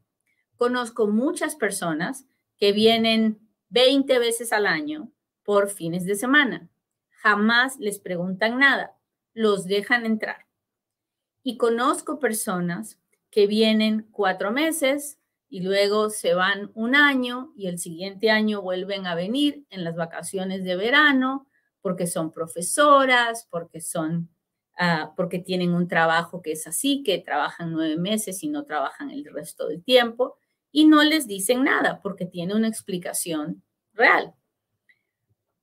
Conozco 0.55 1.07
muchas 1.07 1.57
personas 1.57 2.25
que 2.57 2.71
vienen 2.71 3.45
20 3.67 4.19
veces 4.19 4.53
al 4.53 4.65
año 4.65 5.11
por 5.43 5.69
fines 5.69 6.05
de 6.05 6.15
semana. 6.15 6.69
Jamás 7.09 7.77
les 7.79 7.99
preguntan 7.99 8.59
nada, 8.59 8.95
los 9.33 9.65
dejan 9.65 10.05
entrar. 10.05 10.47
Y 11.43 11.57
conozco 11.57 12.19
personas 12.19 13.01
que 13.29 13.45
vienen 13.45 14.07
cuatro 14.09 14.51
meses 14.51 15.19
y 15.49 15.63
luego 15.63 16.09
se 16.09 16.33
van 16.33 16.71
un 16.75 16.95
año 16.95 17.51
y 17.57 17.67
el 17.67 17.77
siguiente 17.77 18.31
año 18.31 18.61
vuelven 18.61 19.05
a 19.05 19.15
venir 19.15 19.65
en 19.69 19.83
las 19.83 19.97
vacaciones 19.97 20.63
de 20.63 20.77
verano 20.77 21.45
porque 21.83 22.07
son 22.07 22.31
profesoras, 22.31 23.45
porque 23.51 23.81
son, 23.81 24.29
ah, 24.79 25.13
porque 25.15 25.37
tienen 25.37 25.75
un 25.75 25.87
trabajo 25.87 26.41
que 26.41 26.53
es 26.53 26.65
así, 26.65 27.03
que 27.03 27.19
trabajan 27.19 27.73
nueve 27.73 27.97
meses 27.97 28.41
y 28.41 28.47
no 28.47 28.63
trabajan 28.63 29.11
el 29.11 29.25
resto 29.25 29.67
del 29.67 29.83
tiempo 29.83 30.37
y 30.71 30.85
no 30.85 31.03
les 31.03 31.27
dicen 31.27 31.65
nada 31.65 31.99
porque 32.01 32.25
tiene 32.25 32.55
una 32.55 32.69
explicación 32.69 33.63
real. 33.93 34.33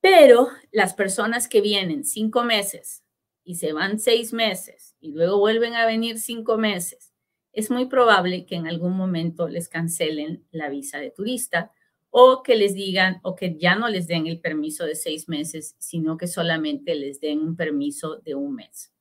Pero 0.03 0.49
las 0.71 0.93
personas 0.93 1.49
que 1.49 1.63
vienen 1.63 2.05
cinco 2.05 2.45
meses 2.45 3.03
y 3.43 3.55
se 3.55 3.73
van 3.73 3.99
seis 3.99 4.35
meses 4.35 4.95
y 5.01 5.13
luego 5.13 5.39
vuelven 5.39 5.75
a 5.75 5.87
venir 5.87 6.19
cinco 6.19 6.59
meses, 6.59 7.15
es 7.53 7.71
muy 7.71 7.87
probable 7.87 8.45
que 8.45 8.57
en 8.57 8.67
algún 8.67 8.95
momento 8.95 9.49
les 9.49 9.71
cancelen 9.71 10.47
la 10.51 10.69
visa 10.69 10.99
de 10.99 11.11
turista 11.11 11.73
o 12.11 12.43
que 12.43 12.57
les 12.57 12.75
digan 12.75 13.21
o 13.23 13.35
que 13.35 13.57
ya 13.57 13.75
no 13.75 13.89
les 13.89 14.07
den 14.07 14.27
el 14.27 14.41
permiso 14.41 14.85
de 14.85 14.95
seis 14.95 15.29
meses, 15.29 15.77
sino 15.79 16.17
que 16.17 16.27
solamente 16.27 16.95
les 16.95 17.21
den 17.21 17.41
un 17.41 17.57
permiso 17.57 18.17
de 18.17 18.35
un 18.35 18.55
mes. 18.55 18.93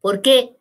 ¿Por 0.00 0.22
qué? 0.22 0.56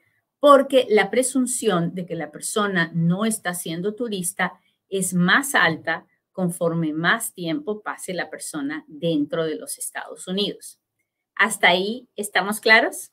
porque 0.45 0.85
la 0.91 1.09
presunción 1.09 1.95
de 1.95 2.05
que 2.05 2.13
la 2.13 2.29
persona 2.29 2.91
no 2.93 3.25
está 3.25 3.55
siendo 3.55 3.95
turista 3.95 4.59
es 4.89 5.15
más 5.15 5.55
alta 5.55 6.05
conforme 6.31 6.93
más 6.93 7.33
tiempo 7.33 7.81
pase 7.81 8.13
la 8.13 8.29
persona 8.29 8.85
dentro 8.87 9.43
de 9.45 9.55
los 9.55 9.79
Estados 9.79 10.27
Unidos. 10.27 10.79
¿Hasta 11.33 11.69
ahí 11.69 12.07
estamos 12.15 12.59
claros? 12.59 13.11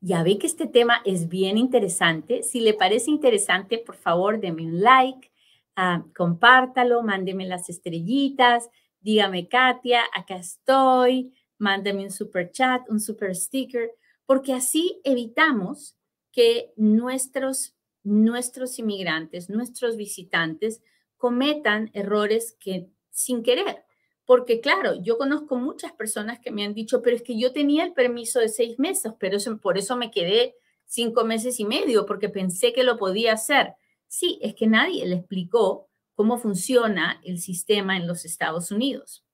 Ya 0.00 0.22
ve 0.22 0.38
que 0.38 0.46
este 0.46 0.66
tema 0.66 1.02
es 1.04 1.28
bien 1.28 1.58
interesante. 1.58 2.42
Si 2.42 2.60
le 2.60 2.72
parece 2.72 3.10
interesante, 3.10 3.78
por 3.78 3.96
favor, 3.96 4.40
deme 4.40 4.62
un 4.62 4.80
like, 4.80 5.30
ah, 5.76 6.04
compártalo, 6.16 7.02
mándeme 7.02 7.46
las 7.46 7.68
estrellitas, 7.68 8.70
dígame, 9.00 9.48
Katia, 9.48 10.02
acá 10.14 10.36
estoy, 10.36 11.34
mándame 11.58 12.04
un 12.04 12.10
super 12.10 12.50
chat, 12.50 12.88
un 12.88 12.98
super 12.98 13.36
sticker, 13.36 13.90
porque 14.24 14.54
así 14.54 15.00
evitamos 15.04 15.96
que 16.32 16.72
nuestros, 16.76 17.74
nuestros 18.02 18.78
inmigrantes, 18.78 19.50
nuestros 19.50 19.96
visitantes 19.96 20.82
cometan 21.18 21.90
errores 21.92 22.56
que 22.58 22.88
sin 23.10 23.42
querer. 23.42 23.84
Porque 24.30 24.60
claro, 24.60 24.94
yo 25.02 25.18
conozco 25.18 25.56
muchas 25.56 25.90
personas 25.90 26.38
que 26.38 26.52
me 26.52 26.64
han 26.64 26.72
dicho, 26.72 27.02
pero 27.02 27.16
es 27.16 27.22
que 27.22 27.36
yo 27.36 27.52
tenía 27.52 27.82
el 27.82 27.94
permiso 27.94 28.38
de 28.38 28.48
seis 28.48 28.78
meses, 28.78 29.12
pero 29.18 29.38
por 29.60 29.76
eso 29.76 29.96
me 29.96 30.12
quedé 30.12 30.54
cinco 30.84 31.24
meses 31.24 31.58
y 31.58 31.64
medio, 31.64 32.06
porque 32.06 32.28
pensé 32.28 32.72
que 32.72 32.84
lo 32.84 32.96
podía 32.96 33.32
hacer. 33.32 33.74
Sí, 34.06 34.38
es 34.40 34.54
que 34.54 34.68
nadie 34.68 35.04
le 35.04 35.16
explicó 35.16 35.88
cómo 36.14 36.38
funciona 36.38 37.20
el 37.24 37.40
sistema 37.40 37.96
en 37.96 38.06
los 38.06 38.24
Estados 38.24 38.70
Unidos. 38.70 39.24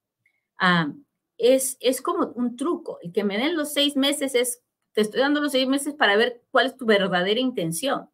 Ah, 0.57 0.91
es, 1.37 1.77
es 1.81 2.01
como 2.01 2.29
un 2.29 2.57
truco. 2.57 2.99
El 3.03 3.13
que 3.13 3.23
me 3.23 3.37
den 3.37 3.55
los 3.55 3.75
seis 3.75 3.97
meses 3.97 4.35
es, 4.35 4.63
te 4.93 5.03
estoy 5.03 5.21
dando 5.21 5.43
los 5.43 5.53
seis 5.53 5.69
meses 5.69 5.93
para 5.93 6.17
ver 6.17 6.43
cuál 6.51 6.69
es 6.69 6.77
tu 6.79 6.87
verdadera 6.87 7.39
intención. 7.39 8.09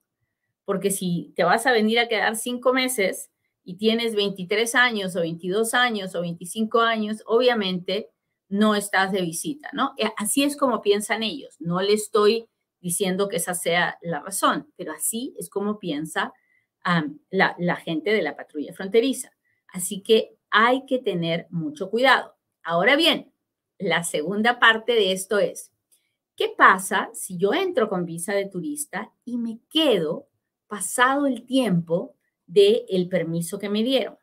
Porque 0.65 0.91
si 0.91 1.33
te 1.37 1.45
vas 1.45 1.65
a 1.65 1.71
venir 1.71 2.01
a 2.01 2.09
quedar 2.09 2.35
cinco 2.35 2.73
meses 2.73 3.31
y 3.64 3.76
tienes 3.76 4.14
23 4.14 4.75
años 4.75 5.16
o 5.16 5.21
22 5.21 5.75
años 5.75 6.14
o 6.14 6.23
25 6.23 6.81
años, 6.81 7.23
obviamente 7.26 8.11
no 8.49 8.75
estás 8.75 9.12
de 9.12 9.23
visita, 9.23 9.71
¿no? 9.73 9.95
Eh, 9.97 10.11
así 10.16 10.42
es 10.42 10.57
como 10.57 10.83
piensan 10.83 11.23
ellos. 11.23 11.57
No 11.59 11.81
le 11.81 11.95
estoy 11.95 12.49
diciendo 12.81 13.28
que 13.28 13.37
esa 13.37 13.54
sea 13.54 13.99
la 14.02 14.21
razón, 14.21 14.71
pero 14.76 14.92
así 14.92 15.35
es 15.38 15.49
como 15.49 15.78
piensa 15.78 16.33
la, 17.31 17.76
gente 17.76 18.12
de 18.12 18.23
la 18.23 18.37
patrulla 18.37 18.75
fronteriza. 18.75 19.33
Así 19.69 20.02
que 20.02 20.37
hay 20.50 20.85
que 20.85 20.99
tener 20.99 21.47
mucho 21.50 21.90
cuidado. 21.90 22.35
Ahora 22.62 22.97
bien, 22.97 23.33
la 23.78 24.02
segunda 24.02 24.59
parte 24.59 24.92
de 24.92 25.12
esto 25.12 25.38
es, 25.38 25.73
¿qué 26.37 26.52
pasa 26.57 27.09
si 27.14 27.38
yo 27.38 27.54
entro 27.54 27.88
con 27.88 28.04
visa 28.04 28.35
de 28.35 28.49
turista 28.49 29.12
y 29.25 29.38
me 29.38 29.61
quedo 29.71 30.28
pasado 30.66 31.26
el 31.26 31.47
tiempo 31.47 32.16
del 32.47 32.85
el 32.89 33.09
permiso 33.09 33.59
que 33.59 33.69
me 33.69 33.83
dieron? 33.83 34.17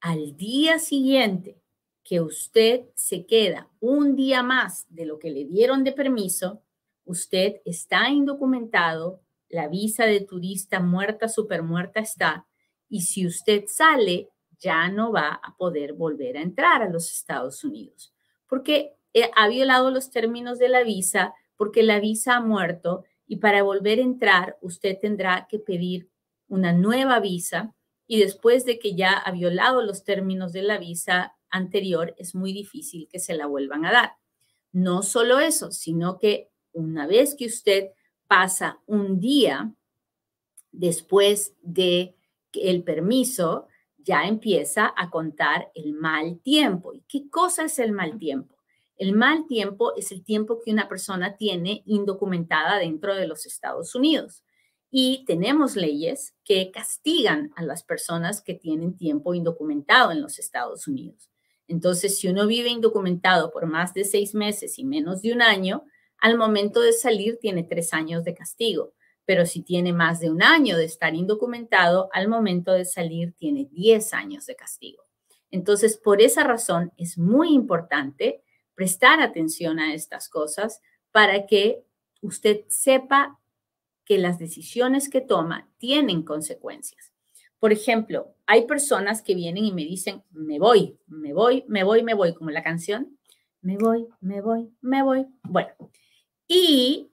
Al 0.00 0.36
día 0.36 0.78
siguiente 0.78 1.60
que 2.02 2.20
usted 2.20 2.84
se 2.94 3.24
queda 3.24 3.70
un 3.80 4.14
día 4.14 4.42
más 4.42 4.86
de 4.90 5.06
lo 5.06 5.18
que 5.18 5.30
le 5.30 5.46
dieron 5.46 5.82
de 5.82 5.92
permiso, 5.92 6.62
usted 7.04 7.62
está 7.64 8.10
indocumentado, 8.10 9.22
la 9.48 9.68
visa 9.68 10.04
de 10.04 10.20
turista 10.20 10.80
muerta, 10.80 11.28
super 11.28 11.62
muerta 11.62 12.00
está, 12.00 12.46
y 12.88 13.02
si 13.02 13.26
usted 13.26 13.64
sale, 13.66 14.28
ya 14.58 14.88
no 14.88 15.12
va 15.12 15.40
a 15.42 15.56
poder 15.56 15.94
volver 15.94 16.36
a 16.36 16.42
entrar 16.42 16.82
a 16.82 16.90
los 16.90 17.10
Estados 17.10 17.64
Unidos, 17.64 18.12
porque 18.46 18.94
eh, 19.14 19.30
ha 19.34 19.48
violado 19.48 19.90
los 19.90 20.10
términos 20.10 20.58
de 20.58 20.68
la 20.68 20.82
visa, 20.82 21.34
porque 21.56 21.82
la 21.82 22.00
visa 22.00 22.36
ha 22.36 22.40
muerto, 22.40 23.04
y 23.26 23.36
para 23.36 23.62
volver 23.62 23.98
a 23.98 24.02
entrar, 24.02 24.58
usted 24.60 24.98
tendrá 25.00 25.46
que 25.48 25.58
pedir 25.58 26.10
una 26.48 26.72
nueva 26.72 27.20
visa, 27.20 27.74
y 28.06 28.20
después 28.20 28.64
de 28.64 28.78
que 28.78 28.94
ya 28.94 29.12
ha 29.12 29.30
violado 29.32 29.82
los 29.82 30.04
términos 30.04 30.52
de 30.52 30.62
la 30.62 30.78
visa, 30.78 31.34
anterior, 31.54 32.14
es 32.18 32.34
muy 32.34 32.52
difícil 32.52 33.08
que 33.08 33.20
se 33.20 33.34
la 33.34 33.46
vuelvan 33.46 33.86
a 33.86 33.92
dar. 33.92 34.16
No 34.72 35.02
solo 35.02 35.38
eso, 35.38 35.70
sino 35.70 36.18
que 36.18 36.50
una 36.72 37.06
vez 37.06 37.36
que 37.36 37.46
usted 37.46 37.90
pasa 38.26 38.80
un 38.86 39.20
día 39.20 39.72
después 40.72 41.54
de 41.62 42.16
el 42.52 42.82
permiso, 42.82 43.68
ya 43.98 44.26
empieza 44.26 44.92
a 44.96 45.10
contar 45.10 45.70
el 45.74 45.92
mal 45.92 46.40
tiempo. 46.40 46.92
¿Y 46.92 47.02
qué 47.08 47.30
cosa 47.30 47.64
es 47.64 47.78
el 47.78 47.92
mal 47.92 48.18
tiempo? 48.18 48.56
El 48.96 49.12
mal 49.12 49.46
tiempo 49.46 49.94
es 49.96 50.12
el 50.12 50.24
tiempo 50.24 50.60
que 50.60 50.72
una 50.72 50.88
persona 50.88 51.36
tiene 51.36 51.82
indocumentada 51.86 52.78
dentro 52.78 53.14
de 53.14 53.26
los 53.26 53.46
Estados 53.46 53.94
Unidos. 53.94 54.43
Y 54.96 55.24
tenemos 55.24 55.74
leyes 55.74 56.36
que 56.44 56.70
castigan 56.70 57.50
a 57.56 57.64
las 57.64 57.82
personas 57.82 58.40
que 58.40 58.54
tienen 58.54 58.96
tiempo 58.96 59.34
indocumentado 59.34 60.12
en 60.12 60.22
los 60.22 60.38
Estados 60.38 60.86
Unidos. 60.86 61.32
Entonces, 61.66 62.16
si 62.16 62.28
uno 62.28 62.46
vive 62.46 62.68
indocumentado 62.68 63.50
por 63.50 63.66
más 63.66 63.92
de 63.92 64.04
seis 64.04 64.36
meses 64.36 64.78
y 64.78 64.84
menos 64.84 65.20
de 65.20 65.32
un 65.32 65.42
año, 65.42 65.82
al 66.18 66.38
momento 66.38 66.80
de 66.80 66.92
salir 66.92 67.40
tiene 67.40 67.64
tres 67.64 67.92
años 67.92 68.22
de 68.22 68.34
castigo. 68.34 68.94
Pero 69.24 69.46
si 69.46 69.62
tiene 69.62 69.92
más 69.92 70.20
de 70.20 70.30
un 70.30 70.44
año 70.44 70.76
de 70.76 70.84
estar 70.84 71.12
indocumentado, 71.16 72.08
al 72.12 72.28
momento 72.28 72.70
de 72.70 72.84
salir 72.84 73.32
tiene 73.32 73.66
diez 73.72 74.14
años 74.14 74.46
de 74.46 74.54
castigo. 74.54 75.02
Entonces, 75.50 75.96
por 75.96 76.22
esa 76.22 76.44
razón 76.44 76.92
es 76.96 77.18
muy 77.18 77.52
importante 77.52 78.44
prestar 78.76 79.20
atención 79.20 79.80
a 79.80 79.92
estas 79.92 80.28
cosas 80.28 80.80
para 81.10 81.46
que 81.46 81.84
usted 82.20 82.60
sepa 82.68 83.40
que 84.04 84.18
las 84.18 84.38
decisiones 84.38 85.08
que 85.08 85.20
toma 85.20 85.68
tienen 85.78 86.22
consecuencias. 86.22 87.12
Por 87.58 87.72
ejemplo, 87.72 88.34
hay 88.46 88.66
personas 88.66 89.22
que 89.22 89.34
vienen 89.34 89.64
y 89.64 89.72
me 89.72 89.84
dicen, 89.84 90.22
me 90.30 90.58
voy, 90.58 90.98
me 91.06 91.32
voy, 91.32 91.64
me 91.68 91.82
voy, 91.82 92.02
me 92.02 92.14
voy, 92.14 92.34
como 92.34 92.50
la 92.50 92.62
canción, 92.62 93.18
me 93.62 93.78
voy, 93.78 94.06
me 94.20 94.42
voy, 94.42 94.70
me 94.82 95.02
voy. 95.02 95.26
Bueno, 95.42 95.70
y, 96.46 97.10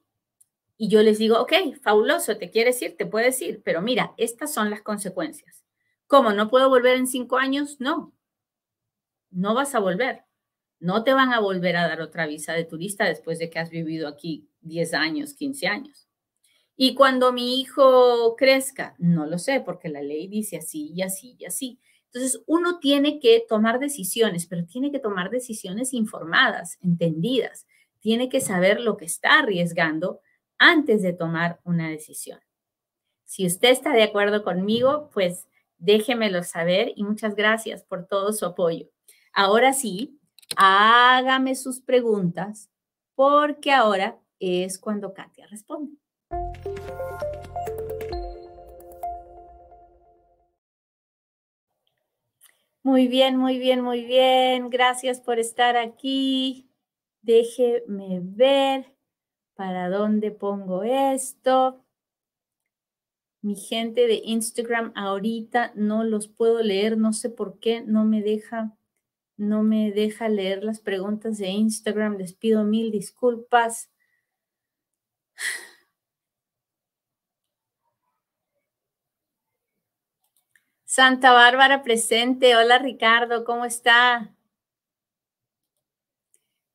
y 0.78 0.90
yo 0.90 1.02
les 1.02 1.18
digo, 1.18 1.40
ok, 1.40 1.54
fabuloso, 1.82 2.38
te 2.38 2.50
quieres 2.50 2.82
ir, 2.82 2.98
te 2.98 3.06
puedes 3.06 3.42
ir, 3.42 3.62
pero 3.64 3.82
mira, 3.82 4.14
estas 4.18 4.54
son 4.54 4.70
las 4.70 4.82
consecuencias. 4.82 5.64
¿Cómo? 6.08 6.34
¿No 6.34 6.50
puedo 6.50 6.68
volver 6.68 6.98
en 6.98 7.08
cinco 7.08 7.38
años? 7.38 7.78
No, 7.80 8.14
no 9.30 9.54
vas 9.54 9.74
a 9.76 9.80
volver. 9.80 10.26
No 10.82 11.04
te 11.06 11.14
van 11.14 11.32
a 11.32 11.40
volver 11.40 11.78
a 11.78 11.88
dar 11.88 12.02
otra 12.02 12.28
visa 12.28 12.52
de 12.54 12.66
turista 12.66 13.06
después 13.06 13.40
de 13.40 13.50
que 13.50 13.60
has 13.60 13.70
vivido 13.70 14.10
aquí 14.10 14.50
10 14.62 14.94
años, 14.94 15.34
15 15.34 15.68
años. 15.68 16.10
Y 16.84 16.96
cuando 16.96 17.32
mi 17.32 17.62
hijo 17.62 18.36
crezca, 18.36 18.96
no 18.98 19.28
lo 19.28 19.38
sé, 19.38 19.62
porque 19.62 19.88
la 19.88 20.02
ley 20.02 20.28
dice 20.28 20.58
así 20.58 20.92
y 20.96 21.04
así 21.04 21.36
y 21.38 21.46
así. 21.46 21.80
Entonces, 22.06 22.42
uno 22.48 22.80
tiene 22.80 23.20
que 23.20 23.46
tomar 23.48 23.78
decisiones, 23.78 24.48
pero 24.48 24.66
tiene 24.66 24.92
que 24.92 24.98
tomar 24.98 25.30
decisiones 25.30 25.94
informadas, 25.94 26.80
entendidas. 26.82 27.68
Tiene 28.00 28.30
que 28.30 28.42
saber 28.42 28.80
lo 28.82 28.98
que 28.98 29.06
está 29.06 29.38
arriesgando 29.38 30.22
antes 30.58 31.04
de 31.04 31.14
tomar 31.14 31.60
una 31.66 31.88
decisión. 31.88 32.40
Si 33.26 33.46
usted 33.46 33.70
está 33.70 33.94
de 33.94 34.02
acuerdo 34.02 34.44
conmigo, 34.44 35.12
pues 35.14 35.48
déjemelo 35.78 36.42
saber 36.42 36.94
y 36.96 37.04
muchas 37.04 37.36
gracias 37.36 37.84
por 37.84 38.08
todo 38.08 38.34
su 38.34 38.44
apoyo. 38.48 38.90
Ahora 39.34 39.74
sí, 39.74 40.20
hágame 40.58 41.54
sus 41.54 41.80
preguntas 41.80 42.72
porque 43.14 43.72
ahora 43.72 44.20
es 44.40 44.80
cuando 44.80 45.14
Katia 45.14 45.46
responde. 45.46 46.01
Muy 52.84 53.08
bien, 53.08 53.38
muy 53.38 53.60
bien, 53.60 53.82
muy 53.82 54.06
bien. 54.06 54.70
Gracias 54.72 55.22
por 55.22 55.38
estar 55.38 55.78
aquí. 55.78 56.68
Déjeme 57.22 58.20
ver 58.24 58.96
para 59.56 59.90
dónde 59.90 60.32
pongo 60.32 60.82
esto. 60.84 61.86
Mi 63.44 63.56
gente 63.56 64.08
de 64.08 64.22
Instagram 64.24 64.94
ahorita 64.96 65.74
no 65.76 66.04
los 66.04 66.28
puedo 66.28 66.64
leer, 66.64 66.98
no 66.98 67.14
sé 67.14 67.30
por 67.30 67.60
qué, 67.60 67.82
no 67.82 68.04
me 68.04 68.22
deja, 68.24 68.76
no 69.38 69.62
me 69.64 69.92
deja 69.92 70.30
leer 70.30 70.64
las 70.64 70.80
preguntas 70.80 71.38
de 71.38 71.50
Instagram. 71.50 72.18
Les 72.18 72.34
pido 72.34 72.64
mil 72.64 72.92
disculpas. 72.92 73.92
Santa 80.94 81.32
Bárbara 81.32 81.84
presente. 81.84 82.58
Hola 82.58 82.78
Ricardo, 82.78 83.46
¿cómo 83.46 83.64
está? 83.64 84.36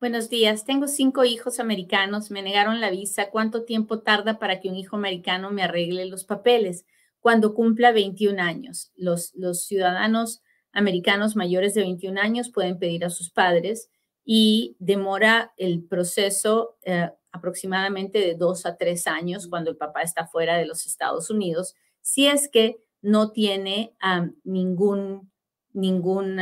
Buenos 0.00 0.31
días. 0.31 0.64
Tengo 0.64 0.88
cinco 0.88 1.26
hijos 1.26 1.61
americanos. 1.61 2.31
Me 2.31 2.40
negaron 2.40 2.81
la 2.81 2.88
visa. 2.88 3.29
¿Cuánto 3.29 3.64
tiempo 3.64 3.98
tarda 3.98 4.38
para 4.38 4.59
que 4.59 4.70
un 4.70 4.76
hijo 4.76 4.96
americano 4.96 5.50
me 5.50 5.64
arregle 5.64 6.07
los 6.07 6.24
papeles? 6.24 6.87
Cuando 7.20 7.52
cumpla 7.52 7.92
21 7.92 8.40
años. 8.40 8.90
Los, 8.96 9.35
ciudadanos 9.66 10.42
americanos 10.72 11.37
mayores 11.37 11.74
de 11.74 11.83
21 11.83 12.18
años 12.18 12.48
pueden 12.48 12.79
pedir 12.79 13.05
a 13.05 13.11
sus 13.11 13.29
padres 13.29 13.90
y 14.24 14.76
demora 14.79 15.52
el 15.59 15.85
proceso 15.85 16.79
eh, 16.85 17.11
aproximadamente 17.33 18.20
de 18.20 18.35
dos 18.35 18.64
a 18.64 18.79
tres 18.79 19.07
años 19.07 19.46
cuando 19.46 19.70
el 19.70 19.76
papá 19.76 20.00
está 20.00 20.26
fuera 20.26 20.57
de 20.57 20.64
los 20.64 20.87
Estados 20.87 21.29
Unidos, 21.29 21.74
si 22.00 22.29
es 22.29 22.48
que 22.48 22.81
no 23.07 23.31
tiene 23.31 23.95
ningún, 24.42 25.31
ningún, 25.73 26.40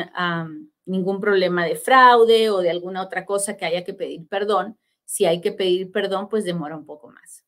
ningún 0.86 1.20
problema 1.20 1.66
de 1.66 1.76
fraude 1.76 2.48
o 2.48 2.60
de 2.60 2.70
alguna 2.70 3.02
otra 3.02 3.26
cosa 3.26 3.58
que 3.58 3.66
haya 3.66 3.84
que 3.84 3.92
pedir 3.92 4.26
perdón. 4.28 4.78
Si 5.04 5.26
hay 5.26 5.42
que 5.42 5.52
pedir 5.52 5.92
perdón, 5.92 6.30
pues 6.30 6.46
demora 6.46 6.74
un 6.74 6.86
poco 6.86 7.10
más. 7.10 7.44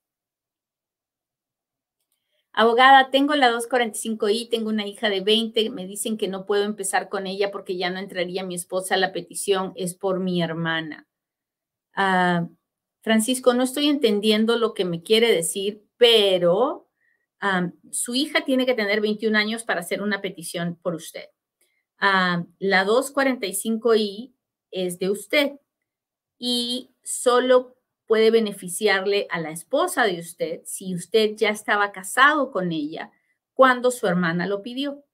Abogada, 2.52 3.11
tengo 3.11 3.35
la 3.35 3.50
245i, 3.50 4.50
tengo 4.50 4.68
una 4.68 4.87
hija 4.87 5.09
de 5.09 5.20
20, 5.22 5.70
me 5.70 5.87
dicen 5.87 6.18
que 6.18 6.29
no 6.29 6.44
puedo 6.44 6.64
empezar 6.64 7.09
con 7.09 7.26
ella 7.26 7.50
porque 7.50 7.79
ya 7.79 7.88
no 7.88 7.98
entraría 7.98 8.44
mi 8.44 8.55
esposa 8.55 8.98
la 8.98 9.12
petición, 9.12 9.72
es 9.76 9.94
por 9.94 10.20
mi 10.20 10.42
hermana. 10.42 11.07
Ah, 11.94 12.48
Francisco, 13.00 13.55
no 13.55 13.62
estoy 13.62 13.88
entendiendo 13.88 14.59
lo 14.59 14.74
que 14.74 14.85
me 14.85 15.02
quiere 15.02 15.33
decir, 15.33 15.87
pero 15.96 16.86
su 17.90 18.14
hija 18.14 18.44
tiene 18.44 18.66
que 18.66 18.75
tener 18.75 19.01
21 19.01 19.37
años 19.37 19.64
para 19.64 19.81
hacer 19.81 20.03
una 20.03 20.20
petición 20.20 20.79
por 20.83 20.94
usted. 20.94 21.25
la 21.99 22.85
245I 22.85 24.33
es 24.70 24.99
de 24.99 25.11
usted 25.11 25.53
y 26.38 26.90
solo 27.03 27.77
puede 28.07 28.31
beneficiarle 28.31 29.27
a 29.31 29.40
la 29.40 29.51
esposa 29.51 30.05
de 30.05 30.20
usted 30.20 30.61
si 30.64 30.94
usted 30.94 31.35
ya 31.37 31.51
estaba 31.51 31.92
casado 31.92 32.51
con 32.53 32.72
ella 32.72 33.11
cuando 33.55 33.90
su 33.90 34.07
hermana 34.07 34.46
lo 34.46 34.62
pidió. 34.62 35.05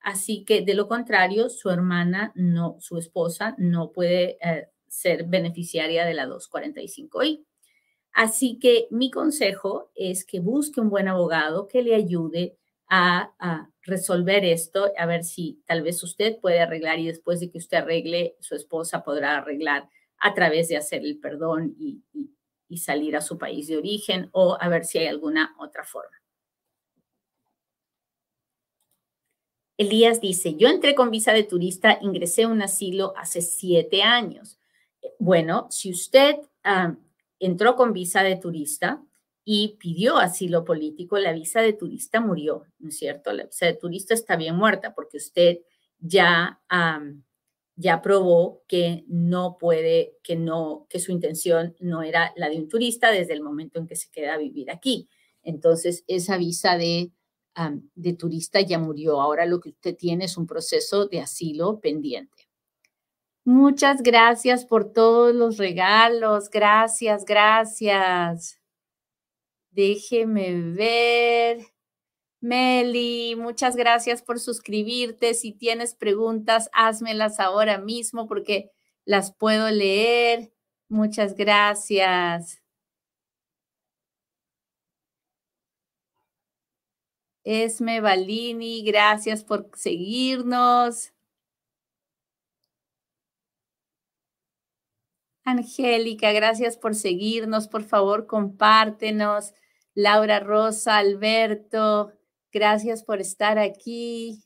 Así 0.00 0.44
que 0.44 0.62
de 0.62 0.74
lo 0.74 0.88
contrario, 0.88 1.50
su 1.50 1.70
hermana 1.70 2.32
no, 2.34 2.76
su 2.80 2.96
esposa 2.96 3.54
no 3.58 3.92
puede 3.92 4.38
eh, 4.40 4.68
ser 4.86 5.24
beneficiaria 5.24 6.06
de 6.06 6.14
la 6.14 6.26
245I. 6.26 7.44
Así 8.12 8.58
que 8.58 8.88
mi 8.90 9.10
consejo 9.10 9.90
es 9.94 10.24
que 10.24 10.40
busque 10.40 10.80
un 10.80 10.90
buen 10.90 11.08
abogado 11.08 11.68
que 11.68 11.82
le 11.82 11.94
ayude 11.94 12.56
a, 12.88 13.68
resolver 13.82 14.44
esto, 14.44 14.92
a 14.98 15.06
ver 15.06 15.24
si 15.24 15.62
tal 15.66 15.82
vez 15.82 16.02
usted 16.02 16.38
puede 16.40 16.60
arreglar 16.60 16.98
y 16.98 17.06
después 17.06 17.40
de 17.40 17.50
que 17.50 17.56
usted 17.56 17.78
arregle, 17.78 18.36
su 18.38 18.54
esposa 18.54 19.02
podrá 19.02 19.38
arreglar 19.38 19.88
a 20.18 20.34
través 20.34 20.68
de 20.68 20.76
hacer 20.76 21.02
el 21.02 21.18
perdón 21.18 21.74
y, 21.78 22.02
salir 22.76 23.16
a 23.16 23.22
su 23.22 23.38
país 23.38 23.66
de 23.66 23.78
origen 23.78 24.28
o 24.32 24.58
a 24.60 24.68
ver 24.68 24.84
si 24.84 24.98
hay 24.98 25.06
alguna 25.06 25.56
otra 25.58 25.84
forma. 25.84 26.14
Elías 29.78 30.20
dice, 30.20 30.54
yo 30.54 30.68
entré 30.68 30.94
con 30.94 31.10
visa 31.10 31.32
de 31.32 31.44
turista, 31.44 31.98
ingresé 32.02 32.42
a 32.42 32.48
un 32.48 32.60
asilo 32.60 33.14
hace 33.16 33.40
siete 33.40 34.02
años. 34.02 34.58
Bueno, 35.18 35.66
si 35.70 35.90
usted 35.90 36.36
ah, 36.62 36.94
entró 37.40 37.76
con 37.76 37.92
visa 37.92 38.22
de 38.22 38.36
turista 38.36 39.04
y 39.44 39.76
pidió 39.78 40.18
asilo 40.18 40.64
político, 40.64 41.18
la 41.18 41.32
visa 41.32 41.62
de 41.62 41.72
turista 41.72 42.20
murió, 42.20 42.64
¿no 42.78 42.90
es 42.90 42.98
cierto? 42.98 43.32
La 43.32 43.44
visa 43.44 43.66
de 43.66 43.74
turista 43.74 44.14
está 44.14 44.36
bien 44.36 44.56
muerta 44.56 44.94
porque 44.94 45.16
usted 45.16 45.60
ya, 45.98 46.60
ya 47.76 48.02
probó 48.02 48.62
que 48.68 49.04
no 49.08 49.56
puede, 49.58 50.16
que 50.22 50.36
no, 50.36 50.86
que 50.90 51.00
su 51.00 51.12
intención 51.12 51.74
no 51.80 52.02
era 52.02 52.32
la 52.36 52.50
de 52.50 52.58
un 52.58 52.68
turista 52.68 53.10
desde 53.10 53.32
el 53.32 53.42
momento 53.42 53.78
en 53.78 53.86
que 53.86 53.96
se 53.96 54.10
queda 54.10 54.34
a 54.34 54.38
vivir 54.38 54.70
aquí. 54.70 55.08
Entonces, 55.42 56.04
esa 56.08 56.36
visa 56.36 56.76
de, 56.76 57.12
de 57.94 58.12
turista 58.12 58.60
ya 58.60 58.78
murió. 58.78 59.20
Ahora 59.20 59.46
lo 59.46 59.60
que 59.60 59.70
usted 59.70 59.96
tiene 59.96 60.26
es 60.26 60.36
un 60.36 60.46
proceso 60.46 61.06
de 61.06 61.20
asilo 61.20 61.80
pendiente. 61.80 62.37
Muchas 63.50 64.02
gracias 64.02 64.66
por 64.66 64.92
todos 64.92 65.34
los 65.34 65.56
regalos. 65.56 66.50
Gracias, 66.50 67.24
gracias. 67.24 68.60
Déjeme 69.70 70.60
ver. 70.74 71.64
Meli, 72.40 73.36
muchas 73.36 73.74
gracias 73.74 74.20
por 74.20 74.38
suscribirte. 74.38 75.32
Si 75.32 75.52
tienes 75.52 75.94
preguntas, 75.94 76.68
házmelas 76.74 77.40
ahora 77.40 77.78
mismo 77.78 78.28
porque 78.28 78.70
las 79.06 79.32
puedo 79.34 79.70
leer. 79.70 80.52
Muchas 80.90 81.34
gracias. 81.34 82.60
Esme 87.44 88.02
Balini, 88.02 88.82
gracias 88.84 89.42
por 89.42 89.70
seguirnos. 89.74 91.12
Angélica, 95.50 96.32
gracias 96.32 96.76
por 96.76 96.94
seguirnos. 96.94 97.68
Por 97.68 97.84
favor, 97.84 98.26
compártenos. 98.26 99.52
Laura 99.94 100.40
Rosa, 100.40 100.96
Alberto, 100.98 102.12
Gracias 102.50 103.04
por 103.04 103.20
estar 103.20 103.58
aquí. 103.58 104.42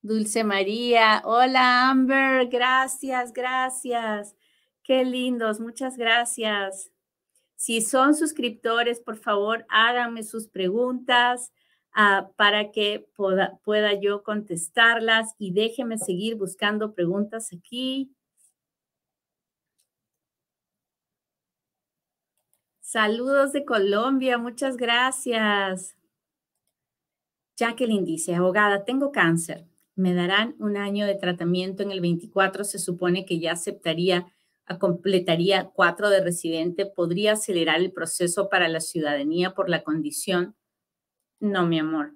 Dulce 0.00 0.42
María, 0.42 1.22
hola 1.24 1.90
Amber, 1.90 2.48
gracias, 2.48 3.32
gracias. 3.32 4.34
Qué 4.82 5.04
lindos, 5.04 5.60
muchas 5.60 5.96
gracias. 5.96 6.90
Si 7.54 7.82
son 7.82 8.14
suscriptores, 8.16 8.98
por 8.98 9.16
favor, 9.16 9.64
háganme 9.68 10.24
sus 10.24 10.48
preguntas 10.48 11.52
ah, 11.92 12.30
para 12.36 12.72
que 12.72 13.06
pueda, 13.14 13.60
pueda 13.62 13.92
yo 13.92 14.24
contestarlas 14.24 15.34
y 15.38 15.52
déjenme 15.52 15.98
seguir 15.98 16.34
buscando 16.34 16.94
preguntas 16.94 17.52
aquí. 17.52 18.10
Saludos 22.92 23.52
de 23.52 23.64
Colombia, 23.64 24.36
muchas 24.36 24.76
gracias. 24.76 25.96
Jacqueline 27.56 28.04
dice, 28.04 28.34
abogada, 28.34 28.84
tengo 28.84 29.12
cáncer. 29.12 29.66
Me 29.94 30.12
darán 30.12 30.56
un 30.58 30.76
año 30.76 31.06
de 31.06 31.14
tratamiento. 31.14 31.82
En 31.82 31.90
el 31.90 32.02
24 32.02 32.64
se 32.64 32.78
supone 32.78 33.24
que 33.24 33.40
ya 33.40 33.52
aceptaría, 33.52 34.26
completaría 34.78 35.70
cuatro 35.74 36.10
de 36.10 36.22
residente. 36.22 36.84
¿Podría 36.84 37.32
acelerar 37.32 37.80
el 37.80 37.92
proceso 37.92 38.50
para 38.50 38.68
la 38.68 38.80
ciudadanía 38.80 39.54
por 39.54 39.70
la 39.70 39.84
condición? 39.84 40.54
No, 41.40 41.64
mi 41.64 41.78
amor. 41.78 42.12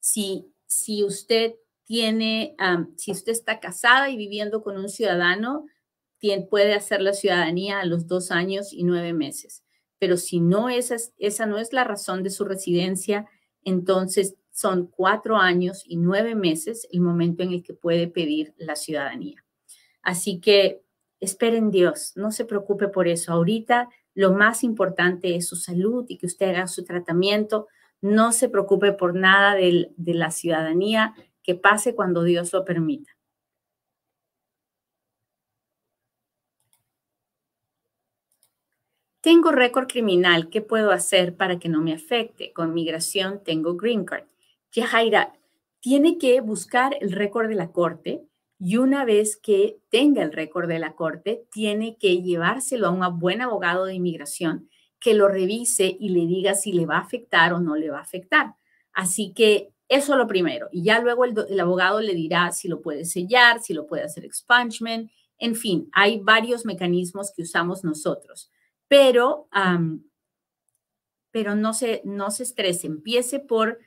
Si, 0.00 0.52
si 0.66 1.04
usted 1.04 1.54
tiene, 1.84 2.56
si 2.96 3.12
usted 3.12 3.30
está 3.30 3.60
casada 3.60 4.10
y 4.10 4.16
viviendo 4.16 4.64
con 4.64 4.78
un 4.78 4.88
ciudadano, 4.88 5.66
puede 6.50 6.74
hacer 6.74 7.02
la 7.02 7.12
ciudadanía 7.12 7.78
a 7.78 7.86
los 7.86 8.08
dos 8.08 8.32
años 8.32 8.72
y 8.72 8.82
nueve 8.82 9.12
meses. 9.12 9.62
Pero 9.98 10.16
si 10.16 10.40
no, 10.40 10.68
esa, 10.68 10.96
esa 11.18 11.46
no 11.46 11.58
es 11.58 11.72
la 11.72 11.84
razón 11.84 12.22
de 12.22 12.30
su 12.30 12.44
residencia, 12.44 13.26
entonces 13.64 14.36
son 14.50 14.86
cuatro 14.86 15.36
años 15.36 15.84
y 15.86 15.96
nueve 15.96 16.34
meses 16.34 16.88
el 16.90 17.00
momento 17.00 17.42
en 17.42 17.52
el 17.52 17.62
que 17.62 17.74
puede 17.74 18.08
pedir 18.08 18.54
la 18.58 18.76
ciudadanía. 18.76 19.44
Así 20.02 20.40
que 20.40 20.82
esperen 21.20 21.70
Dios, 21.70 22.12
no 22.16 22.32
se 22.32 22.44
preocupe 22.44 22.88
por 22.88 23.08
eso. 23.08 23.32
Ahorita 23.32 23.88
lo 24.14 24.32
más 24.32 24.64
importante 24.64 25.36
es 25.36 25.46
su 25.46 25.56
salud 25.56 26.04
y 26.08 26.18
que 26.18 26.26
usted 26.26 26.50
haga 26.50 26.66
su 26.66 26.84
tratamiento. 26.84 27.68
No 28.00 28.32
se 28.32 28.48
preocupe 28.48 28.92
por 28.92 29.14
nada 29.14 29.54
de, 29.54 29.92
de 29.96 30.14
la 30.14 30.30
ciudadanía 30.30 31.14
que 31.42 31.54
pase 31.54 31.94
cuando 31.94 32.22
Dios 32.22 32.52
lo 32.52 32.64
permita. 32.64 33.17
Tengo 39.20 39.50
récord 39.50 39.88
criminal, 39.88 40.48
¿qué 40.48 40.60
puedo 40.62 40.92
hacer 40.92 41.36
para 41.36 41.58
que 41.58 41.68
no 41.68 41.80
me 41.80 41.92
afecte? 41.92 42.52
Con 42.52 42.72
migración 42.72 43.42
tengo 43.42 43.74
green 43.76 44.04
card. 44.04 44.24
Jaira 44.72 45.34
tiene 45.80 46.18
que 46.18 46.40
buscar 46.40 46.96
el 47.00 47.10
récord 47.10 47.48
de 47.48 47.56
la 47.56 47.72
corte 47.72 48.22
y 48.60 48.76
una 48.76 49.04
vez 49.04 49.36
que 49.36 49.78
tenga 49.90 50.22
el 50.22 50.32
récord 50.32 50.68
de 50.68 50.78
la 50.78 50.94
corte, 50.94 51.44
tiene 51.52 51.96
que 51.96 52.22
llevárselo 52.22 52.88
a 52.88 52.90
un 52.90 53.18
buen 53.18 53.40
abogado 53.40 53.84
de 53.84 53.94
inmigración 53.94 54.68
que 55.00 55.14
lo 55.14 55.28
revise 55.28 55.96
y 55.98 56.08
le 56.08 56.26
diga 56.26 56.54
si 56.54 56.72
le 56.72 56.86
va 56.86 56.96
a 56.96 57.02
afectar 57.02 57.52
o 57.52 57.60
no 57.60 57.76
le 57.76 57.90
va 57.90 57.98
a 57.98 58.02
afectar. 58.02 58.54
Así 58.92 59.32
que 59.32 59.72
eso 59.88 60.12
es 60.12 60.18
lo 60.18 60.26
primero. 60.26 60.68
Y 60.72 60.82
ya 60.82 61.00
luego 61.00 61.24
el, 61.24 61.60
abogado 61.60 62.00
le 62.00 62.14
dirá 62.14 62.50
si 62.50 62.66
lo 62.68 62.82
puede 62.82 63.04
sellar, 63.04 63.60
si 63.62 63.74
lo 63.74 63.86
puede 63.86 64.02
hacer 64.02 64.24
expungement. 64.24 65.10
En 65.38 65.54
fin, 65.54 65.88
hay 65.92 66.18
varios 66.18 66.64
mecanismos 66.66 67.32
que 67.34 67.42
usamos 67.42 67.84
nosotros. 67.84 68.50
Pero, 68.88 69.48
pero 71.30 71.54
no, 71.54 71.74
se, 71.74 72.02
no 72.04 72.30
se 72.30 72.42
estrese. 72.42 72.86
Empiece 72.86 73.38
por 73.38 73.78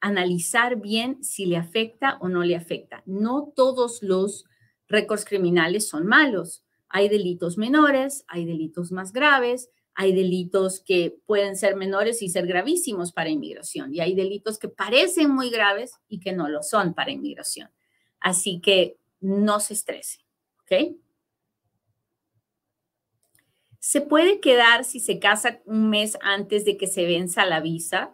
analizar 0.00 0.76
bien 0.76 1.22
si 1.24 1.46
le 1.46 1.56
afecta 1.56 2.18
o 2.20 2.28
no 2.28 2.44
le 2.44 2.56
afecta. 2.56 3.02
No 3.06 3.52
todos 3.54 4.02
los 4.02 4.44
récords 4.88 5.24
criminales 5.24 5.88
son 5.88 6.06
malos. 6.06 6.64
Hay 6.88 7.08
delitos 7.08 7.58
menores, 7.58 8.24
hay 8.28 8.46
delitos 8.46 8.92
más 8.92 9.12
graves, 9.12 9.70
hay 9.94 10.14
delitos 10.14 10.80
que 10.80 11.18
pueden 11.26 11.56
ser 11.56 11.74
menores 11.74 12.22
y 12.22 12.28
ser 12.28 12.46
gravísimos 12.46 13.12
para 13.12 13.30
inmigración 13.30 13.92
y 13.92 13.98
hay 13.98 14.14
delitos 14.14 14.56
que 14.56 14.68
parecen 14.68 15.28
muy 15.30 15.50
graves 15.50 15.98
y 16.08 16.20
que 16.20 16.32
no 16.32 16.48
lo 16.48 16.62
son 16.62 16.94
para 16.94 17.10
inmigración. 17.10 17.68
Así 18.20 18.60
que 18.60 18.96
no 19.20 19.58
se 19.58 19.74
estrese, 19.74 20.20
¿ok? 20.62 20.94
Se 23.80 24.00
puede 24.00 24.40
quedar 24.40 24.84
si 24.84 24.98
se 24.98 25.18
casa 25.18 25.60
un 25.64 25.88
mes 25.88 26.18
antes 26.20 26.64
de 26.64 26.76
que 26.76 26.88
se 26.88 27.06
venza 27.06 27.46
la 27.46 27.60
visa. 27.60 28.12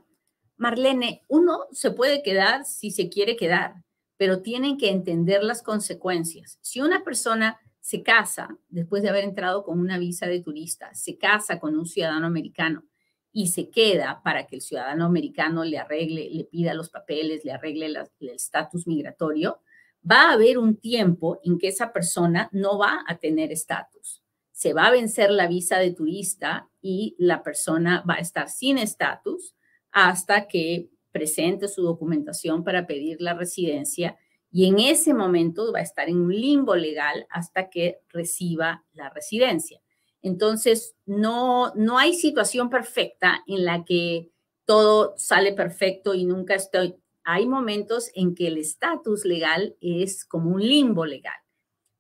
Marlene, 0.57 1.23
uno 1.29 1.61
se 1.73 1.91
puede 1.91 2.23
quedar 2.23 2.65
si 2.67 2.91
se 2.91 3.09
quiere 3.09 3.37
quedar, 3.37 3.83
pero 4.19 4.43
tienen 4.43 4.77
que 4.77 4.91
entender 4.91 5.43
las 5.43 5.63
consecuencias. 5.63 6.59
Si 6.61 6.81
una 6.81 7.03
persona 7.03 7.59
se 7.81 8.03
casa 8.03 8.57
después 8.69 9.03
de 9.03 9.09
haber 9.09 9.25
entrado 9.25 9.65
con 9.65 9.81
una 9.81 9.99
visa 9.99 10.27
de 10.27 10.41
turista, 10.41 10.95
se 10.95 11.17
casa 11.19 11.59
con 11.59 11.77
un 11.77 11.87
ciudadano 11.87 12.27
americano 12.27 12.85
y 13.33 13.49
se 13.49 13.71
queda 13.71 14.23
para 14.23 14.47
que 14.47 14.57
el 14.57 14.63
ciudadano 14.63 15.07
americano 15.07 15.65
le 15.65 15.79
arregle, 15.79 16.29
le 16.31 16.45
pida 16.45 16.73
los 16.73 16.89
papeles, 16.91 17.45
le 17.45 17.53
arregle 17.53 17.87
el 17.87 18.29
estatus 18.29 18.87
migratorio, 18.87 19.61
va 20.09 20.29
a 20.29 20.33
haber 20.33 20.59
un 20.59 20.77
tiempo 20.77 21.41
en 21.43 21.59
que 21.59 21.69
esa 21.69 21.93
persona 21.93 22.49
no 22.53 22.79
va 22.79 23.03
a 23.07 23.17
tener 23.17 23.51
estatus. 23.51 24.24
Se 24.65 24.73
va 24.73 24.87
a 24.87 24.91
vencer 24.91 25.31
la 25.31 25.47
visa 25.47 25.77
de 25.77 25.93
turista 25.93 26.71
y 26.81 27.15
la 27.19 27.43
persona 27.43 28.03
va 28.09 28.15
a 28.15 28.21
estar 28.21 28.49
sin 28.49 28.79
estatus 28.79 29.55
hasta 29.93 30.49
que 30.49 30.89
presente 31.13 31.69
su 31.69 31.83
documentación 31.83 32.65
para 32.65 32.87
pedir 32.87 33.21
la 33.21 33.35
residencia 33.35 34.17
y 34.51 34.67
en 34.67 34.79
ese 34.79 35.13
momento 35.13 35.71
va 35.71 35.81
a 35.81 35.83
estar 35.83 36.09
en 36.09 36.19
un 36.19 36.35
limbo 36.35 36.77
legal 36.77 37.27
hasta 37.29 37.69
que 37.69 37.99
reciba 38.09 38.87
la 38.95 39.11
residencia. 39.11 39.83
Entonces, 40.23 40.97
no, 41.05 41.75
no 41.75 41.99
hay 41.99 42.15
situación 42.15 42.71
perfecta 42.71 43.45
en 43.47 43.67
la 43.67 43.85
que 43.85 44.31
todo 44.65 45.13
sale 45.19 45.53
perfecto 45.53 46.15
y 46.15 46.25
nunca 46.25 46.55
estoy. 46.55 46.97
Hay 47.23 47.45
momentos 47.45 48.11
en 48.15 48.35
que 48.35 48.47
el 48.47 48.57
estatus 48.57 49.27
legal 49.27 49.77
es 49.83 50.25
como 50.25 50.53
un 50.53 50.63
limbo 50.63 51.05
legal, 51.05 51.37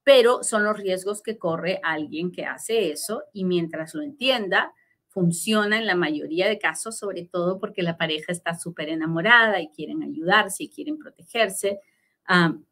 pero 0.05 0.45
son 0.45 0.65
los 0.65 0.77
riesgos 0.77 1.23
que 1.23 1.39
corre 1.39 1.81
alguien 1.83 2.31
que 2.31 2.45
hace 2.45 2.93
eso 2.93 3.25
y 3.33 3.45
mientras 3.45 3.95
lo 3.95 4.03
entienda, 4.03 4.73
funciona 5.09 5.79
en 5.79 5.87
la 5.87 5.95
mayoría 5.95 6.49
de 6.49 6.59
casos, 6.59 6.99
sobre 6.99 7.25
todo 7.25 7.59
porque 7.59 7.83
la 7.83 7.97
pareja 7.97 8.31
está 8.31 8.55
súper 8.59 8.91
enamorada 8.91 9.61
y 9.61 9.69
quieren 9.69 10.03
ayudarse 10.03 10.65
y 10.65 10.69
quieren 10.69 10.99
protegerse, 10.99 11.81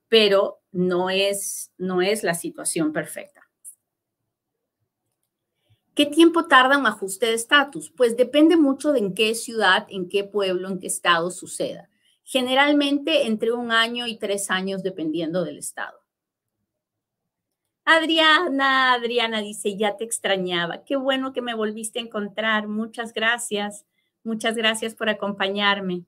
pero 0.08 0.60
no 0.72 1.08
es, 1.08 1.72
no 1.78 2.02
es 2.02 2.22
la 2.22 2.34
situación 2.34 2.92
perfecta. 2.92 3.48
¿Qué 5.94 6.06
tiempo 6.06 6.46
tarda 6.46 6.78
un 6.78 6.86
ajuste 6.86 7.26
de 7.26 7.34
estatus? 7.34 7.90
Pues 7.90 8.16
depende 8.16 8.56
mucho 8.56 8.92
de 8.92 8.98
en 8.98 9.14
qué 9.14 9.34
ciudad, 9.34 9.86
en 9.88 10.08
qué 10.08 10.24
pueblo, 10.24 10.68
en 10.68 10.80
qué 10.80 10.86
estado 10.86 11.30
suceda. 11.30 11.90
Generalmente 12.24 13.26
entre 13.26 13.52
un 13.52 13.70
año 13.70 14.06
y 14.06 14.18
tres 14.18 14.50
años 14.50 14.82
dependiendo 14.82 15.44
del 15.44 15.58
estado. 15.58 16.01
Adriana, 17.84 18.92
Adriana 18.92 19.40
dice, 19.40 19.76
ya 19.76 19.96
te 19.96 20.04
extrañaba. 20.04 20.84
Qué 20.84 20.96
bueno 20.96 21.32
que 21.32 21.42
me 21.42 21.54
volviste 21.54 21.98
a 21.98 22.02
encontrar. 22.02 22.68
Muchas 22.68 23.12
gracias. 23.12 23.86
Muchas 24.22 24.54
gracias 24.54 24.94
por 24.94 25.08
acompañarme. 25.08 26.04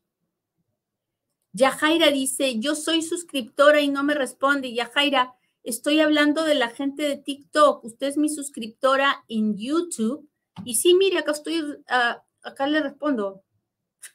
Yajaira 1.53 2.11
dice, 2.11 2.59
yo 2.59 2.75
soy 2.75 3.03
suscriptora 3.03 3.81
y 3.81 3.89
no 3.89 4.05
me 4.05 4.15
responde. 4.15 4.73
Yajaira, 4.73 5.35
estoy 5.63 6.01
hablando 6.01 6.45
de 6.45 6.55
la 6.55 6.69
gente 6.69 7.03
de 7.05 7.17
TikTok. 7.17 7.85
Usted 7.85 8.09
es 8.09 8.17
mi 8.17 8.29
suscriptora 8.29 9.25
en 9.29 9.57
YouTube. 9.57 10.29
Y 10.65 10.75
sí, 10.75 10.95
mire, 10.95 11.19
acá 11.19 11.33
estoy, 11.33 11.61
uh, 11.61 12.21
acá 12.43 12.67
le 12.69 12.81
respondo. 12.81 13.43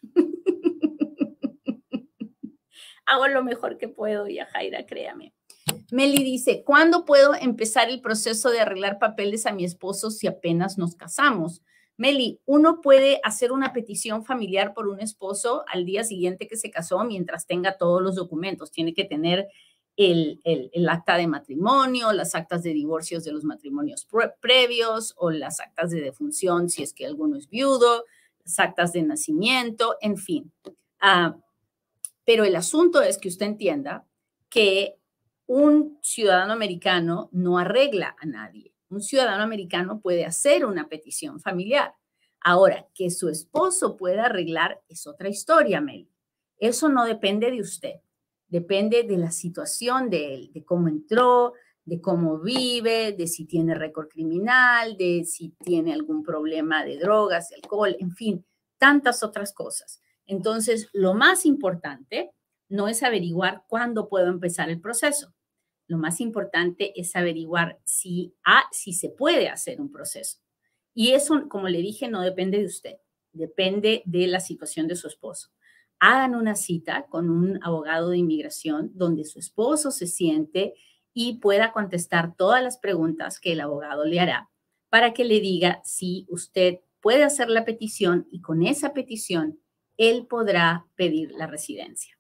Hago 3.05 3.27
lo 3.27 3.43
mejor 3.43 3.77
que 3.77 3.89
puedo, 3.89 4.27
Yajaira, 4.27 4.85
créame. 4.85 5.33
Meli 5.91 6.23
dice, 6.23 6.63
¿cuándo 6.63 7.05
puedo 7.05 7.33
empezar 7.33 7.89
el 7.89 8.01
proceso 8.01 8.49
de 8.51 8.59
arreglar 8.59 8.99
papeles 8.99 9.45
a 9.45 9.53
mi 9.53 9.65
esposo 9.65 10.11
si 10.11 10.27
apenas 10.27 10.77
nos 10.77 10.95
casamos? 10.95 11.61
Meli, 11.97 12.39
uno 12.45 12.79
puede 12.81 13.19
hacer 13.23 13.51
una 13.51 13.73
petición 13.73 14.23
familiar 14.23 14.73
por 14.73 14.87
un 14.87 15.01
esposo 15.01 15.65
al 15.67 15.85
día 15.85 16.03
siguiente 16.03 16.47
que 16.47 16.55
se 16.55 16.71
casó 16.71 17.03
mientras 17.03 17.45
tenga 17.45 17.77
todos 17.77 18.01
los 18.01 18.15
documentos. 18.15 18.71
Tiene 18.71 18.93
que 18.93 19.03
tener 19.03 19.49
el, 19.97 20.39
acta 20.89 21.17
de 21.17 21.27
matrimonio, 21.27 22.13
las 22.13 22.35
actas 22.35 22.63
de 22.63 22.73
divorcios 22.73 23.25
de 23.25 23.33
los 23.33 23.43
matrimonios 23.43 24.07
previos 24.39 25.13
o 25.17 25.29
las 25.29 25.59
actas 25.59 25.91
de 25.91 25.99
defunción 25.99 26.69
si 26.69 26.83
es 26.83 26.93
que 26.93 27.05
alguno 27.05 27.35
es 27.35 27.49
viudo, 27.49 28.05
las 28.45 28.59
actas 28.59 28.93
de 28.93 29.01
nacimiento, 29.01 29.97
en 29.99 30.15
fin. 30.15 30.53
Ah, 31.01 31.35
pero 32.23 32.45
el 32.45 32.55
asunto 32.55 33.01
es 33.01 33.17
que 33.17 33.27
usted 33.27 33.47
entienda 33.47 34.05
que 34.49 34.95
un 35.49 35.97
ciudadano 36.03 36.53
americano 36.53 37.27
no 37.31 37.57
arregla 37.57 38.15
a 38.19 38.27
nadie. 38.27 38.71
Un 38.89 39.01
ciudadano 39.01 39.41
americano 39.41 39.99
puede 39.99 40.23
hacer 40.23 40.63
una 40.63 40.87
petición 40.87 41.39
familiar. 41.39 41.95
Ahora, 42.39 42.87
que 42.93 43.09
su 43.09 43.29
esposo 43.29 43.97
pueda 43.97 44.25
arreglar 44.25 44.79
es 44.87 45.07
otra 45.07 45.27
historia, 45.27 45.81
Mel. 45.81 46.07
Eso 46.59 46.87
no 46.87 47.03
depende 47.03 47.49
de 47.49 47.61
usted. 47.61 47.95
Depende 48.47 49.01
de 49.01 49.17
la 49.17 49.31
situación 49.31 50.11
de 50.11 50.35
él, 50.35 50.51
de 50.53 50.63
cómo 50.63 50.87
entró, 50.87 51.53
de 51.83 51.99
cómo 51.99 52.39
vive, 52.39 53.13
de 53.13 53.25
si 53.25 53.45
tiene 53.45 53.73
récord 53.73 54.07
criminal, 54.07 54.97
de 54.97 55.23
si 55.25 55.55
tiene 55.65 55.93
algún 55.93 56.21
problema 56.21 56.85
de 56.85 56.99
drogas, 56.99 57.49
de 57.49 57.55
alcohol, 57.55 57.95
en 57.99 58.11
fin, 58.11 58.45
tantas 58.77 59.23
otras 59.23 59.51
cosas. 59.51 59.99
Entonces, 60.27 60.89
lo 60.93 61.15
más 61.15 61.43
importante 61.47 62.29
no 62.67 62.87
es 62.87 63.01
averiguar 63.01 63.63
cuándo 63.67 64.07
puedo 64.07 64.27
empezar 64.27 64.69
el 64.69 64.79
proceso. 64.79 65.33
Lo 65.89 65.97
más 65.97 66.21
importante 66.21 66.93
es 66.95 67.15
averiguar 67.15 67.79
si, 67.83 68.35
si 68.71 68.93
se 68.93 69.09
puede 69.09 69.49
hacer 69.49 69.81
un 69.81 69.91
proceso. 69.91 70.37
Y 70.93 71.13
eso, 71.13 71.49
como 71.49 71.67
le 71.67 71.79
dije, 71.79 72.07
no 72.07 72.21
depende 72.21 72.59
de 72.59 72.65
usted, 72.65 72.97
depende 73.33 74.03
de 74.05 74.27
la 74.27 74.39
situación 74.39 74.87
de 74.87 74.95
su 74.95 75.07
esposo. 75.07 75.49
Hagan 75.99 76.35
una 76.35 76.55
cita 76.55 77.07
con 77.09 77.31
un 77.31 77.59
abogado 77.63 78.11
de 78.11 78.19
inmigración 78.19 78.91
donde 78.93 79.25
su 79.25 79.39
esposo 79.39 79.89
se 79.89 80.05
siente 80.05 80.75
y 81.11 81.39
pueda 81.39 81.71
contestar 81.71 82.35
todas 82.35 82.61
las 82.61 82.77
preguntas 82.77 83.39
que 83.39 83.53
el 83.53 83.59
abogado 83.59 84.05
le 84.05 84.19
hará 84.19 84.51
para 84.89 85.15
que 85.15 85.25
le 85.25 85.39
diga 85.39 85.81
si 85.83 86.27
usted 86.29 86.81
puede 87.01 87.23
hacer 87.23 87.49
la 87.49 87.65
petición 87.65 88.27
y 88.29 88.41
con 88.41 88.61
esa 88.61 88.93
petición 88.93 89.59
él 89.97 90.27
podrá 90.27 90.85
pedir 90.95 91.31
la 91.31 91.47
residencia. 91.47 92.18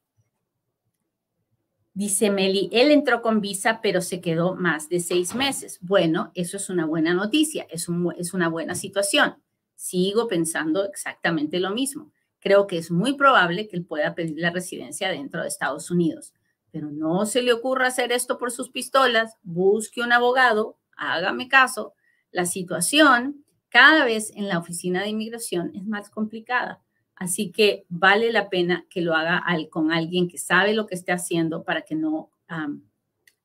Dice 1.99 2.29
Meli, 2.29 2.69
él 2.71 2.91
entró 2.91 3.21
con 3.21 3.41
visa, 3.41 3.81
pero 3.83 3.99
se 3.99 4.21
quedó 4.21 4.55
más 4.55 4.87
de 4.87 5.01
seis 5.01 5.35
meses. 5.35 5.79
Bueno, 5.81 6.31
eso 6.33 6.55
es 6.55 6.69
una 6.69 6.85
buena 6.85 7.13
noticia, 7.13 7.67
es, 7.69 7.89
es 8.17 8.33
una 8.33 8.47
buena 8.47 8.73
situación. 8.73 9.35
Sigo 9.75 10.29
pensando 10.29 10.85
exactamente 10.85 11.59
lo 11.59 11.71
mismo. 11.71 12.13
Creo 12.39 12.67
que 12.67 12.77
es 12.77 12.89
muy 12.89 13.17
probable 13.17 13.67
que 13.67 13.75
él 13.75 13.83
pueda 13.83 14.15
pedir 14.15 14.39
la 14.39 14.49
residencia 14.49 15.09
dentro 15.09 15.41
de 15.41 15.49
Estados 15.49 15.91
Unidos. 15.91 16.33
Pero 16.71 16.89
no 16.89 17.25
se 17.25 17.41
le 17.41 17.51
ocurra 17.51 17.87
hacer 17.87 18.13
esto 18.13 18.37
por 18.37 18.51
sus 18.51 18.69
pistolas. 18.69 19.35
Busque 19.43 20.01
un 20.01 20.13
abogado, 20.13 20.77
hágame 20.95 21.49
caso. 21.49 21.95
La 22.31 22.45
situación 22.45 23.43
cada 23.67 24.05
vez 24.05 24.31
en 24.37 24.47
la 24.47 24.57
oficina 24.57 25.01
de 25.01 25.09
inmigración 25.09 25.75
es 25.75 25.85
más 25.85 26.09
complicada. 26.09 26.81
Así 27.19 27.51
que 27.51 27.85
vale 27.89 28.31
la 28.31 28.49
pena 28.49 28.85
que 28.89 29.01
lo 29.01 29.13
haga 29.13 29.43
con 29.69 29.91
alguien 29.91 30.29
que 30.29 30.37
sabe 30.37 30.73
lo 30.73 30.87
que 30.87 30.95
esté 30.95 31.11
haciendo 31.11 31.65
para 31.65 31.81
que 31.81 31.93
no, 31.93 32.31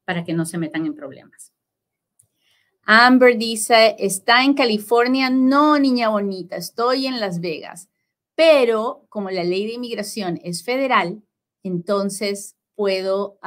para 0.05 0.23
que 0.23 0.33
no 0.33 0.47
se 0.47 0.59
metan 0.59 0.87
en 0.87 0.95
problemas. 0.95 1.53
Amber 2.85 3.37
dice, 3.37 3.97
¿está 3.99 4.45
en 4.45 4.55
California? 4.55 5.29
No, 5.29 5.77
niña 5.77 6.09
bonita, 6.09 6.55
estoy 6.55 7.09
en 7.09 7.19
Las 7.19 7.41
Vegas. 7.41 7.89
Pero 8.37 9.07
como 9.09 9.31
la 9.31 9.43
ley 9.43 9.67
de 9.67 9.73
inmigración 9.73 10.39
es 10.45 10.63
federal, 10.63 11.25
entonces 11.65 12.57
puedo, 12.77 13.41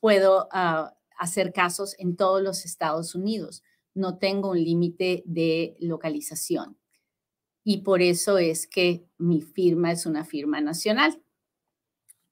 puedo 0.00 0.48
ah, 0.52 0.94
hacer 1.18 1.54
casos 1.54 1.94
en 1.98 2.14
todos 2.16 2.42
los 2.42 2.66
Estados 2.66 3.14
Unidos. 3.14 3.62
No 3.94 4.18
tengo 4.18 4.50
un 4.50 4.62
límite 4.62 5.22
de 5.24 5.76
localización 5.80 6.76
y 7.68 7.78
por 7.78 8.00
eso 8.00 8.38
es 8.38 8.64
que 8.68 9.04
mi 9.18 9.42
firma 9.42 9.90
es 9.90 10.06
una 10.06 10.24
firma 10.24 10.60
nacional, 10.60 11.20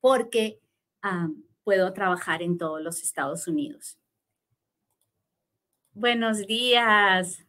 porque 0.01 0.61
puedo 1.65 1.93
trabajar 1.93 2.41
en 2.41 2.57
todos 2.57 2.81
los 2.81 3.03
Estados 3.03 3.49
Unidos. 3.49 3.99
Buenos 5.93 6.47
días. 6.47 7.45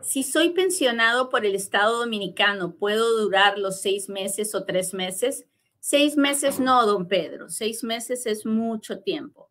Si 0.00 0.22
soy 0.22 0.54
pensionado 0.54 1.28
por 1.28 1.44
el 1.44 1.54
Estado 1.54 1.98
Dominicano, 1.98 2.74
¿puedo 2.76 3.20
durar 3.20 3.58
los 3.58 3.82
seis 3.82 4.08
meses 4.08 4.54
o 4.54 4.64
tres 4.64 4.94
meses? 4.94 5.44
Seis 5.78 6.16
meses 6.16 6.58
no, 6.58 6.86
don 6.86 7.06
Pedro. 7.06 7.50
Seis 7.50 7.84
meses 7.84 8.24
es 8.24 8.46
mucho 8.46 9.00
tiempo. 9.00 9.50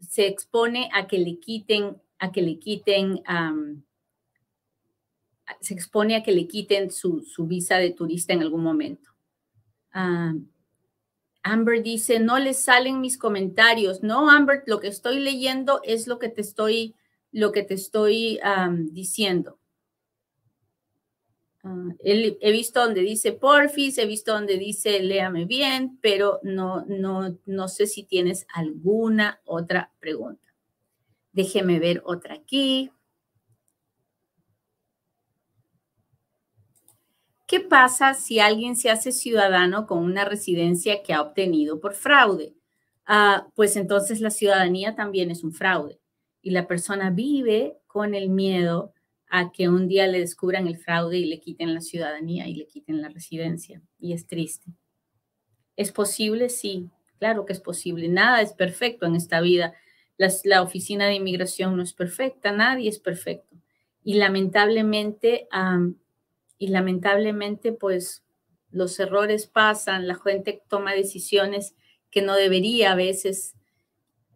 se 0.00 0.26
expone 0.26 0.90
a 0.92 1.06
que 1.06 1.18
le 1.18 1.38
quiten, 1.38 2.02
a 2.18 2.32
que 2.32 2.42
le 2.42 2.58
quiten 2.58 3.22
se 5.60 5.74
expone 5.74 6.16
a 6.16 6.22
que 6.22 6.32
le 6.32 6.46
quiten 6.46 6.90
su, 6.90 7.24
visa 7.46 7.76
de 7.76 7.90
turista 7.90 8.32
en 8.32 8.42
algún 8.42 8.62
momento. 8.62 9.10
Ah, 9.92 10.34
Amber 11.42 11.82
dice, 11.82 12.20
no 12.20 12.38
le 12.38 12.54
salen 12.54 13.00
mis 13.00 13.16
comentarios. 13.16 14.02
No, 14.02 14.30
Amber, 14.30 14.62
lo 14.66 14.80
que 14.80 14.88
estoy 14.88 15.18
leyendo 15.18 15.80
es 15.84 16.06
lo 16.06 16.18
que 16.18 16.28
te 16.28 16.40
estoy, 16.40 16.94
lo 17.32 17.52
que 17.52 17.62
te 17.62 17.74
estoy 17.74 18.38
diciendo. 18.90 19.58
Ah, 21.64 21.88
he 22.00 22.52
visto 22.52 22.80
donde 22.80 23.00
dice 23.00 23.32
porfis, 23.32 23.98
he 23.98 24.06
visto 24.06 24.32
donde 24.32 24.58
dice 24.58 25.00
léame 25.00 25.44
bien, 25.44 25.98
pero 26.00 26.38
no, 26.42 26.84
no, 26.86 27.36
no 27.46 27.68
sé 27.68 27.86
si 27.86 28.04
tienes 28.04 28.46
alguna 28.52 29.40
otra 29.44 29.92
pregunta. 29.98 30.48
Déjeme 31.32 31.78
ver 31.78 32.02
otra 32.04 32.34
aquí. 32.34 32.90
¿Qué 37.48 37.60
pasa 37.60 38.12
si 38.12 38.40
alguien 38.40 38.76
se 38.76 38.90
hace 38.90 39.10
ciudadano 39.10 39.86
con 39.86 40.00
una 40.00 40.26
residencia 40.26 41.02
que 41.02 41.14
ha 41.14 41.22
obtenido 41.22 41.80
por 41.80 41.94
fraude? 41.94 42.54
Ah, 43.06 43.48
pues 43.54 43.74
entonces 43.76 44.20
la 44.20 44.28
ciudadanía 44.28 44.94
también 44.94 45.30
es 45.30 45.42
un 45.42 45.54
fraude 45.54 45.98
y 46.42 46.50
la 46.50 46.66
persona 46.66 47.08
vive 47.08 47.78
con 47.86 48.14
el 48.14 48.28
miedo 48.28 48.92
a 49.30 49.50
que 49.50 49.70
un 49.70 49.88
día 49.88 50.06
le 50.06 50.20
descubran 50.20 50.66
el 50.66 50.76
fraude 50.76 51.16
y 51.16 51.24
le 51.24 51.40
quiten 51.40 51.72
la 51.72 51.80
ciudadanía 51.80 52.46
y 52.46 52.54
le 52.54 52.66
quiten 52.66 53.00
la 53.00 53.08
residencia. 53.08 53.80
Y 53.98 54.12
es 54.12 54.26
triste. 54.26 54.70
¿Es 55.74 55.90
posible? 55.90 56.50
Sí, 56.50 56.90
claro 57.18 57.46
que 57.46 57.54
es 57.54 57.60
posible. 57.60 58.08
Nada 58.08 58.42
es 58.42 58.52
perfecto 58.52 59.06
en 59.06 59.14
esta 59.14 59.40
vida. 59.40 59.72
La, 60.18 60.60
oficina 60.60 61.06
de 61.06 61.14
inmigración 61.14 61.78
no 61.78 61.82
es 61.82 61.94
perfecta, 61.94 62.52
nadie 62.52 62.90
es 62.90 62.98
perfecto. 62.98 63.56
Y 64.04 64.14
lamentablemente 64.16 65.48
y 66.58 66.68
lamentablemente 66.68 67.72
pues 67.72 68.24
los 68.70 68.98
errores 69.00 69.46
pasan, 69.46 70.06
la 70.06 70.16
gente 70.16 70.62
toma 70.68 70.92
decisiones 70.92 71.74
que 72.10 72.22
no 72.22 72.34
debería 72.34 72.92
a 72.92 72.96
veces 72.96 73.54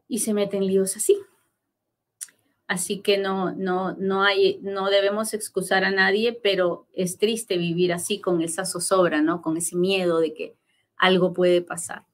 y 0.09 0.21
se 0.21 0.35
meten 0.35 0.67
líos 0.67 0.97
así. 0.97 1.19
Así 2.67 3.01
que 3.01 3.19
no, 3.19 3.53
no, 3.53 3.95
no 3.97 4.23
hay, 4.23 4.59
no 4.63 4.89
debemos 4.89 5.35
excusar 5.35 5.85
a 5.85 5.91
nadie, 5.91 6.33
pero 6.33 6.87
es 6.95 7.19
triste 7.19 7.59
vivir 7.59 7.93
así 7.93 8.21
con 8.21 8.41
esa 8.41 8.65
zozobra, 8.65 9.21
¿no? 9.21 9.43
Con 9.43 9.59
ese 9.59 9.77
miedo 9.77 10.21
de 10.21 10.33
que 10.33 10.57
algo 10.97 11.35
puede 11.35 11.61
pasar. 11.61 12.07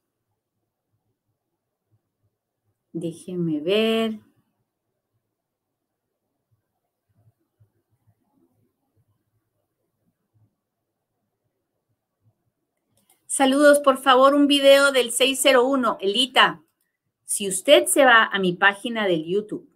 Déjenme 2.93 3.61
ver. 3.61 4.19
Saludos, 13.39 13.79
por 13.79 13.99
favor, 13.99 14.35
un 14.35 14.49
video 14.49 14.91
del 14.91 15.13
601. 15.13 15.99
Elita, 16.01 16.65
si 17.25 17.47
usted 17.47 17.87
se 17.87 18.05
va 18.05 18.25
a 18.25 18.41
mi 18.41 18.55
página 18.55 19.07
del 19.07 19.27
YouTube 19.27 19.71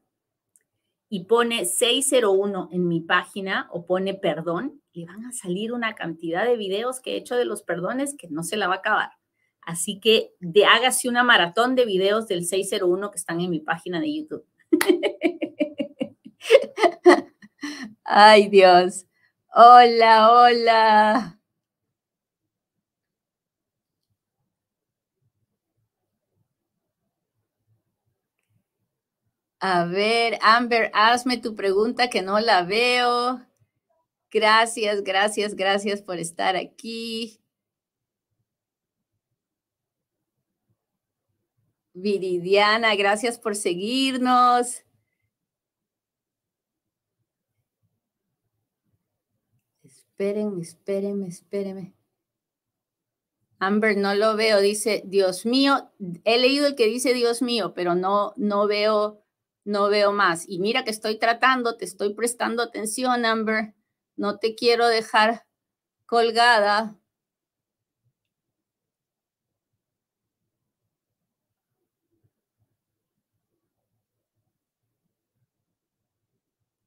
y 1.09 1.27
pone 1.27 1.65
601 1.65 2.71
en 2.73 2.89
mi 2.89 3.03
página 3.03 3.69
o 3.71 3.87
pone 3.87 4.15
perdón, 4.15 4.83
le 4.93 5.07
van 5.07 5.27
a 5.27 5.33
salir 5.33 5.73
una 5.73 5.95
cantidad 5.95 6.45
de 6.45 6.57
videos 6.57 6.99
que 6.99 7.13
he 7.13 7.17
hecho 7.17 7.37
de 7.37 7.45
los 7.45 7.63
perdones 7.63 8.17
que 8.19 8.27
no 8.31 8.43
se 8.43 8.57
la 8.57 8.67
va 8.67 8.75
a 8.75 8.79
acabar. 8.79 9.13
Así 9.61 10.01
que 10.01 10.35
de, 10.41 10.65
hágase 10.65 11.09
una 11.09 11.23
maratón 11.23 11.77
de 11.77 11.85
videos 11.85 12.27
del 12.27 12.45
601 12.45 13.13
que 13.13 13.17
están 13.17 13.41
en 13.41 13.51
mi 13.51 13.61
página 13.61 14.01
de 14.01 14.13
YouTube. 14.13 14.45
Ay, 18.03 18.49
Dios. 18.49 19.07
Hola, 19.55 20.33
hola. 20.33 21.42
A 29.65 29.85
ver, 29.85 30.39
Amber, 30.43 30.91
hazme 30.93 31.39
tu 31.39 31.55
pregunta 31.55 32.11
que 32.11 32.21
no 32.21 32.41
la 32.41 32.65
veo. 32.65 33.41
Gracias, 34.29 35.05
gracias, 35.05 35.55
gracias 35.55 36.03
por 36.03 36.19
estar 36.19 36.57
aquí. 36.57 37.39
Viridiana, 41.95 42.97
gracias 42.97 43.39
por 43.39 43.55
seguirnos. 43.55 44.83
Espérenme, 49.85 50.63
espérenme, 50.63 51.29
espérenme. 51.29 51.95
Amber, 53.61 53.97
no 53.97 54.15
lo 54.17 54.35
veo, 54.35 54.61
dice, 54.61 55.03
Dios 55.07 55.47
mío, 55.47 55.93
he 56.25 56.39
leído 56.39 56.67
el 56.67 56.75
que 56.75 56.87
dice 56.87 57.15
Dios 57.15 57.43
mío, 57.43 57.75
pero 57.75 57.95
no, 57.95 58.33
no 58.37 58.67
veo, 58.67 59.22
no 59.65 59.89
veo 59.89 60.13
más. 60.13 60.49
Y 60.49 60.59
mira 60.59 60.85
que 60.85 60.91
estoy 60.91 61.19
tratando, 61.19 61.77
te 61.77 61.85
estoy 61.85 62.15
prestando 62.15 62.63
atención, 62.63 63.25
Amber. 63.25 63.75
No 64.17 64.39
te 64.39 64.55
quiero 64.55 64.87
dejar 64.89 65.47
colgada. 66.07 66.97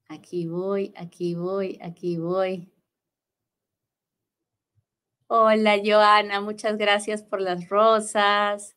Aquí 0.08 0.48
voy, 0.48 0.94
aquí 0.96 1.36
voy, 1.36 1.80
aquí 1.82 2.18
voy. 2.18 2.72
Hola, 5.28 5.82
Joana, 5.84 6.40
muchas 6.42 6.78
gracias 6.78 7.24
por 7.24 7.42
las 7.42 7.68
rosas. 7.70 8.76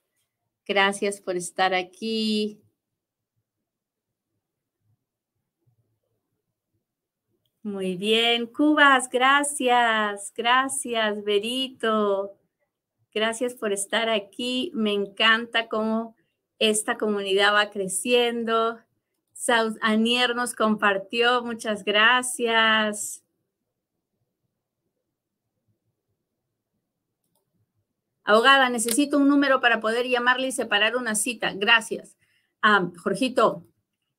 Gracias 0.67 1.21
por 1.21 1.37
estar 1.37 1.75
aquí. 1.75 2.63
Muy 7.63 7.97
bien, 7.97 8.47
Cubas, 8.47 9.09
gracias, 9.09 10.33
gracias, 10.37 11.25
Berito. 11.25 12.39
Gracias 13.13 13.55
por 13.55 13.73
estar 13.73 14.09
aquí. 14.09 14.71
Me 14.75 14.93
encanta 14.93 15.69
cómo 15.69 16.15
esta 16.59 16.97
comunidad 16.97 17.55
va 17.55 17.71
creciendo. 17.71 18.79
Anier 19.81 20.35
nos 20.35 20.55
compartió, 20.55 21.43
muchas 21.43 21.85
gracias. 21.85 23.25
Abogada, 28.25 28.69
necesito 28.69 29.17
un 29.17 29.29
número 29.29 29.61
para 29.61 29.81
poder 29.81 30.07
llamarle 30.07 30.49
y 30.49 30.53
separar 30.53 30.97
una 30.97 31.15
cita. 31.15 31.53
Gracias. 31.55 32.17
Ah, 32.61 32.91
Jorgito, 33.03 33.65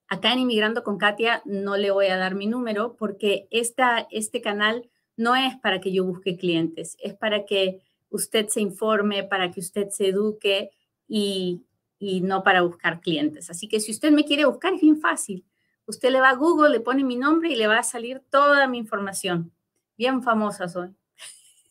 acá 0.10 0.34
en 0.34 0.40
Inmigrando 0.40 0.84
con 0.84 0.98
Katia 0.98 1.42
no 1.46 1.78
le 1.78 1.92
voy 1.92 2.08
a 2.08 2.18
dar 2.18 2.36
mi 2.36 2.48
número 2.48 2.96
porque 2.98 3.48
esta, 3.52 4.08
este 4.12 4.42
canal 4.42 4.90
no 5.16 5.36
es 5.36 5.56
para 5.58 5.80
que 5.80 5.92
yo 5.92 6.04
busque 6.04 6.38
clientes, 6.38 6.98
es 7.00 7.14
para 7.14 7.46
que 7.46 7.82
usted 8.10 8.48
se 8.48 8.62
informe, 8.62 9.24
para 9.24 9.52
que 9.52 9.60
usted 9.60 9.90
se 9.90 10.08
eduque 10.08 10.72
y, 11.08 11.64
y 12.00 12.22
no 12.22 12.44
para 12.44 12.62
buscar 12.62 13.02
clientes. 13.02 13.50
Así 13.50 13.68
que 13.68 13.80
si 13.80 13.92
usted 13.92 14.12
me 14.12 14.26
quiere 14.26 14.46
buscar, 14.46 14.74
es 14.74 14.82
bien 14.82 15.00
fácil. 15.00 15.46
Usted 15.86 16.12
le 16.12 16.22
va 16.22 16.30
a 16.30 16.36
Google, 16.36 16.70
le 16.70 16.80
pone 16.80 17.04
mi 17.04 17.16
nombre 17.16 17.50
y 17.50 17.56
le 17.56 17.68
va 17.68 17.80
a 17.80 17.84
salir 17.84 18.22
toda 18.30 18.68
mi 18.68 18.78
información. 18.78 19.52
Bien 19.98 20.24
famosa 20.24 20.68
soy. 20.68 20.96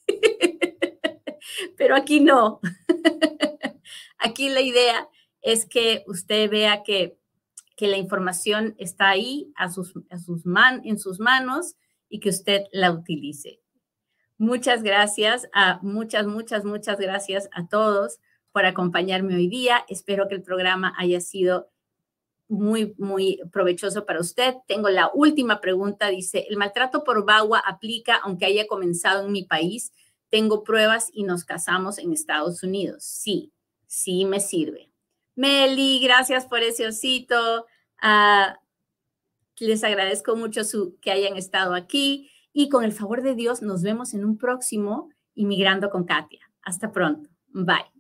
pero 1.77 1.96
aquí 1.96 2.20
no. 2.20 2.61
aquí 4.18 4.48
la 4.48 4.61
idea 4.61 5.09
es 5.40 5.66
que 5.66 6.05
usted 6.07 6.51
vea 6.51 6.83
que, 6.83 7.16
la 7.86 7.96
información 7.96 8.74
está 8.78 9.08
ahí 9.10 9.52
a 9.56 9.70
sus, 9.70 9.94
sus 10.24 10.46
man, 10.46 10.82
en 10.84 10.98
sus 10.98 11.20
manos 11.20 11.76
y 12.08 12.20
que 12.20 12.30
usted 12.30 12.64
la 12.72 12.90
utilice. 12.90 13.60
Muchas 14.36 14.82
gracias, 14.82 15.48
a, 15.52 15.78
muchas, 15.82 16.26
muchas, 16.26 16.64
muchas 16.64 16.98
gracias 16.98 17.48
a 17.52 17.68
todos 17.68 18.18
por 18.52 18.64
acompañarme 18.66 19.34
hoy 19.34 19.48
día. 19.48 19.84
Espero 19.88 20.28
que 20.28 20.34
el 20.34 20.42
programa 20.42 20.94
haya 20.96 21.20
sido 21.20 21.70
muy, 22.48 22.94
muy 22.98 23.40
provechoso 23.52 24.06
para 24.06 24.20
usted. 24.20 24.54
Tengo 24.66 24.88
la 24.88 25.10
última 25.12 25.60
pregunta. 25.60 26.08
Dice, 26.08 26.46
¿el 26.48 26.56
maltrato 26.56 27.04
por 27.04 27.24
bagua 27.24 27.58
aplica 27.58 28.16
aunque 28.24 28.46
haya 28.46 28.66
comenzado 28.66 29.26
en 29.26 29.32
mi 29.32 29.44
país? 29.44 29.92
tengo 30.30 30.62
pruebas 30.62 31.10
y 31.12 31.24
nos 31.24 31.44
casamos 31.44 31.98
en 31.98 32.12
Estados 32.12 32.62
Unidos. 32.62 33.04
Sí, 33.04 33.52
sí 33.86 34.24
me 34.24 34.40
sirve. 34.40 34.88
Meli, 35.38 36.01
gracias 36.01 36.46
por 36.46 36.64
ese 36.64 36.88
osito. 36.88 37.64
Ah, 38.03 38.59
les 39.61 39.85
agradezco 39.85 40.35
mucho 40.35 40.64
su, 40.64 40.98
que 41.01 41.12
hayan 41.12 41.37
estado 41.37 41.74
aquí 41.74 42.29
y 42.53 42.68
con 42.68 42.83
el 42.83 42.90
favor 42.90 43.22
de 43.22 43.37
Dios 43.37 43.62
nos 43.62 43.83
vemos 43.83 44.14
en 44.14 44.24
un 44.24 44.37
próximo 44.37 45.11
Inmigrando 45.35 45.90
con 45.90 46.05
Katia. 46.05 46.51
Hasta 46.62 46.90
pronto. 46.90 47.31
Bye. 47.53 47.97